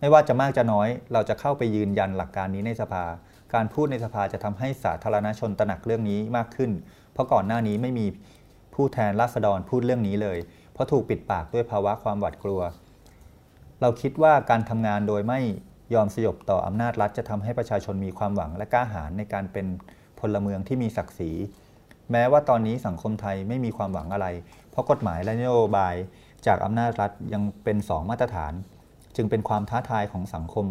[0.00, 3.04] ไม่ว่าจะมากจะน้อย เราจะเข้าไปยืนยันหลักการนี้ในสภา
[3.54, 6.70] การพูดในสภาจะทำให้สาธารณชนตระหนักเรื่องนี้มากขึ้น
[7.12, 8.06] เพราะก่อนหน้านี้ไม่มี
[8.74, 10.38] ผู้แทนราษฎรพูดเรื่องนี้เลย
[10.72, 12.60] เพราะถูกปิดปากด้วยภาวะความหวาดกลัว
[13.80, 15.40] เราคิดว่าการทำงานโดยไม่
[15.94, 19.66] ยอมสยบต่ออำนาจรัฐจะทำให้ประชาชนมีความหวังและกล้าหาญในการเป็น
[20.20, 21.30] พลเมืองที่มีศักดิ์ศรี
[22.12, 24.26] แม้ว่าตอนนี้สังคมไทยไม่มีความหวังอะไร
[24.70, 25.94] เพราะกฎหมายและนโยบาย
[26.46, 28.52] จากอำนาจรัฐยังเป็นสองมาตรฐาน
[29.16, 30.66] จึงเป็นความท้าทายของสังคม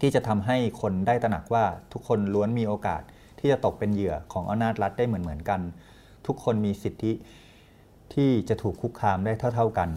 [0.00, 3.02] ที่จะทำให้คนได้ตระหนักว่าทุกคนล้วนมีโอกาส
[3.38, 5.60] ที่จะตกเป็นเหยื่อของอำนาจรัฐได้เหมือนเหมือนๆกัน
[6.26, 7.12] ทุกคนมีสิทธิ
[8.14, 9.88] ที่จะถูกคุกคามได้เท่าๆกัน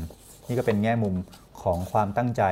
[0.48, 1.16] นี่ก็เป็นแง่มุม
[1.62, 2.44] ของความตั้งใจ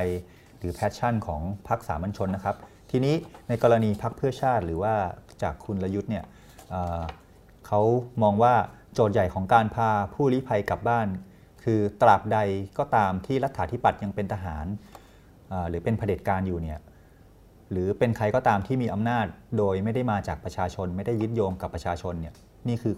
[0.58, 2.56] หรือแพชชั่นของพรรคสามัญชนนะครับ
[2.90, 3.14] ทีนี้
[3.48, 4.94] ในกรณีพรรคเพื่อชาติหรือว่า
[5.42, 6.24] จากคุณรยุทธ์เนี่ย
[6.70, 7.80] เเขา
[8.22, 8.54] มองว่า
[8.94, 11.08] โจทย์ใหญ่ของการพาผู้ลี้ภัยกลับบ้าน
[11.64, 12.38] คือตราบใด
[12.78, 14.66] ก็ตามที่รัฐาธิปัตย์ยังเป็นทหาร
[15.68, 16.78] หรือเป็นเผด็จการอยู่เนี่ย
[17.70, 19.26] หรือเป็นใครก็ตามที่มีอำนาจ
[19.58, 22.34] โดยไม่ได้มาจากประชาชน ไม่ได้ยึดโยงกับประชาชนเนี่ย
[22.68, 22.94] นี่คือ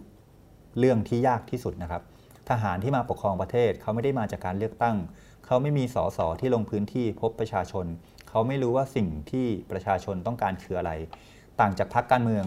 [0.79, 2.03] เรื่องที่ยากที่สุดนะครับ
[2.51, 4.97] ทหารที่มาปกครองประเทศเขาไม่ได้มาจากการเลือกตั้ง
[5.47, 7.87] เขาไม่มีสสที่ลงพื้นที่พบประชาชน
[8.29, 10.93] เขาไม่รู้ว่าสิ่งที่ประชาชนต้องการคืออะไร
[11.61, 12.45] ต่างจากพรรคการเมือง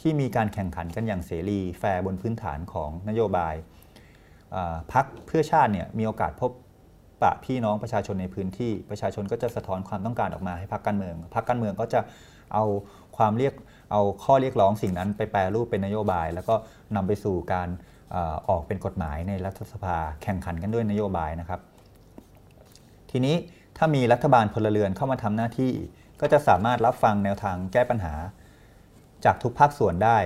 [0.00, 3.54] ที่มีการแข่งขันกันอย่างเสรีแฟร์บนพื้นฐานของนโยบาย
[4.92, 6.50] พรรคเพื่อชาติเนี่ยมีโอกาสพบ
[7.22, 12.00] ปะพี่น้องประชาชนในพื้นที่ ประชาชนก็จะสะท้อนความต้องการออกมาให้พรรคการเมืองพรรคการเมืองก็จะ
[12.54, 12.64] เอา
[13.16, 13.54] ความเรียก
[13.92, 16.54] เอาข้อเรียกร้องสิ่งนั้นไปแปรรูปเป็นนโยบาย แล้วก็
[16.96, 17.68] นำไปสู่การ
[18.14, 18.16] อ
[18.48, 21.60] ออกเป็นกฎหมายในรัฐสภาแข่งขันกันด้วยนโยบายนะครับ
[23.10, 23.36] ทีนี้
[23.76, 25.72] ถ้ามีรัฐบาลพลเรือนเข้ามาทำหน้าที่
[26.20, 28.14] ก็จะสามารถรับฟังแนวทางแก้ปัญหา
[29.24, 30.18] จากทุกภาคส่วนได้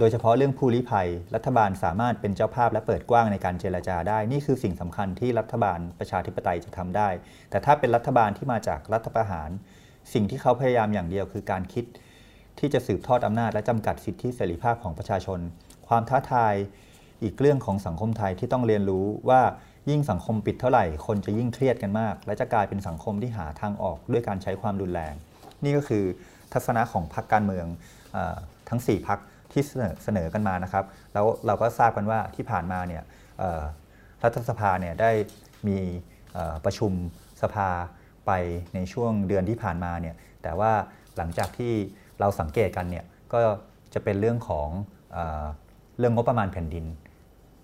[0.00, 7.08] โดยเฉพาะเรื่องผู้ลี้ภัย รัฐบาลสามารถเป็นเจ้าภาพและเปิดกว้างในการเจรจาได้ นี่คือสิ่งสำคัญที่รัฐบาลประชาธิปไตยจะทำได้
[7.50, 9.50] แต่ถ้าเป็นรัฐบาลที่มาจากรัฐประหาร
[10.12, 11.84] สิ่งที่เขาพยายามอย่างเดียวคือการคิด
[12.58, 15.40] ที่จะสืบทอดอำนาจและจำกัดสิทธิเสรีภาพของประชาชน
[15.88, 16.54] ความท้าทาย
[17.22, 19.40] อีกเรื่องของสังคมไทยที่ต้องเรียนรู้ว่า
[19.90, 25.14] ยิ่งสังคมปิดเท่าไหร่ คนจะยิ่งเครียดกันมาก และจะกลายเป็นสังคมที่หาทางออกด้วยการใช้ความรุนแรง
[25.64, 26.04] นี่ก็คือ
[26.52, 27.66] ทัศนะของพรรคการเมือง
[28.16, 28.18] อ
[28.68, 29.20] ทั้ง 4พรรค
[29.52, 33.02] ที่เสนอเสนอกันมานะครับ แล้วเราก็ทราบกันว่าที่ผ่านมาเนี่ย
[34.24, 35.10] รัฐสภาเนี่ยได้
[35.68, 35.78] มี
[36.64, 36.92] ประชุม
[37.42, 37.68] สภา
[38.26, 38.32] ไป
[38.74, 40.72] ในช่วงเดือนที่ผ่านมาเนี่ยแต่ว่า
[41.16, 41.72] หลังจากที่
[42.20, 43.38] เราสังเกตกันเนี่ยก็
[43.94, 44.68] จะเป็นเรื่องของ
[45.12, 45.46] เออ
[45.98, 46.84] เรื่องงบประมาณแผ่นดิน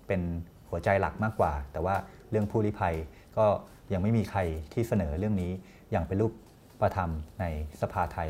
[0.07, 0.21] เป็น
[0.69, 1.95] หัวใจหลักมากกว่า แต่ว่า
[2.29, 2.95] เรื่องผู้ลี้ภัย
[3.37, 3.45] ก็
[3.93, 4.39] ยังไม่มีใคร
[4.73, 5.51] ที่เสนอเรื่องนี้
[5.91, 6.33] อย่างเป็นรูป
[6.81, 7.09] ประธรรม
[7.39, 7.45] ใน
[7.81, 8.29] สภาไทย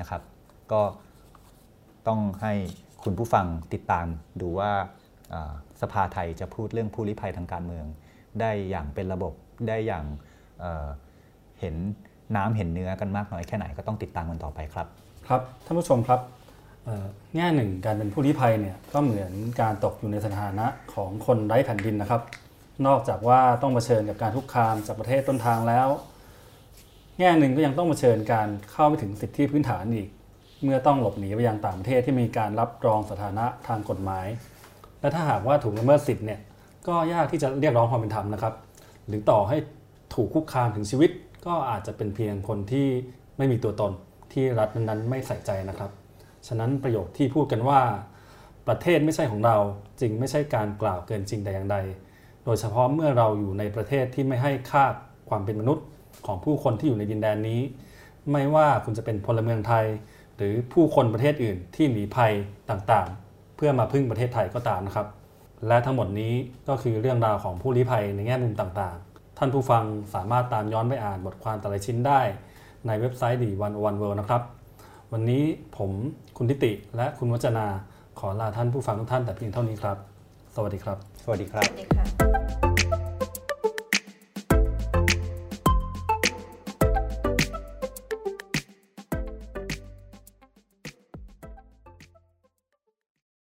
[0.00, 0.22] นะครับ
[0.72, 0.82] ก็
[2.08, 2.52] ต้องให้
[3.04, 4.06] คุณผู้ฟังติดตาม
[4.40, 4.70] ดูว่า
[5.80, 7.86] สภาไทยจะพูดเรื่องผู้ลี้ภัยทางการเมือง
[8.40, 9.32] ได้อย่างเป็นระบบ
[9.68, 10.04] ได้อย่าง
[10.60, 11.74] เเห็น
[12.36, 14.86] น้ำเห็นเนื้อกันมากน้อยแค่ไหนก็ต้องติดตามกันต่อไปครับ
[15.28, 16.20] ครับท่านผู้ชมครับ
[17.36, 22.22] แง่หนึ่งการเป็นผู้ลี้ภัยเนี่ยก็เหมือนการตกอยู่ในสถานะของคนไร้แผ่นดินนะครับ
[22.86, 25.88] นอกจากว่าต้องเผชิญกับการคุกคามจากประเทศต้นทางแล้ว
[27.18, 30.08] แง่หนึ่งก็ยังต้องเผชิญการเข้าไม่ถึงสิทธิพื้นฐานอีก
[30.62, 34.26] เมื่อต้องหลบหนีไปยังต่างประเทศที่มีการรับรองสถานะทางกฎหมาย
[35.00, 36.40] และถ้าหากว่าถูกละเมิดสิทธิ์เนี่ย
[36.88, 38.54] ก็ยากที่จะเรียกร้องความเป็นธรรมนะครับ
[39.06, 39.56] หรือต่อให้
[40.14, 41.10] ถูกคุกคามถึงชีวิต
[41.46, 42.88] ก็อาจจะเป็นเพียงคนที่
[43.36, 43.92] ไม่มีตัวตน
[44.32, 45.90] ที่รัฐนั้นๆไม่ใส่ใจนะครับ
[46.46, 47.80] ฉะนั้นประโยคที่พูดกันว่า
[48.68, 49.56] ประเทศไม่ใช่ของเรา
[50.00, 51.76] จึงไม่ใช่การกล่าวเกินจริงแต่อย่างใด
[52.44, 54.84] โดยเฉพาะเมื่อเราอยู่ในประเทศที่ไม่ให้ค่า
[55.28, 55.84] ความเป็นมนุษย์
[56.26, 57.60] ของผู้คนที่อยู่ในดินแดนนี้
[58.30, 59.86] ไม่ว่าคุณจะเป็นพลเมืองไทย
[60.36, 62.32] หรือผู้คนประเทศอื่นที่หนีภัย
[62.70, 65.06] ต่างๆ เพื่อมาพึ่งประเทศไทยก็ตามนะครับ
[65.68, 66.34] และทั้งหมดนี้
[66.68, 72.20] ก็คือเรื่องราวของผู้ลี้ภัยในแง่มุมต่างๆ ท่านผู้ฟังสามารถตามย้อนไปอ่านบทความแต่ละชิ้นได้
[72.86, 74.42] ในเว็บไซต์ดีวันวันเวิลด์นะครับ
[75.12, 75.42] วันนี้
[75.76, 75.90] ผม
[76.36, 77.66] คุณทิติและคุณวัจนา
[78.18, 79.96] ขอลาท่านผู้ฟังทุกท่านแต่เพียงเท่านี้ครับ
[80.54, 82.31] สวัสดีครับ สวัสดีครับ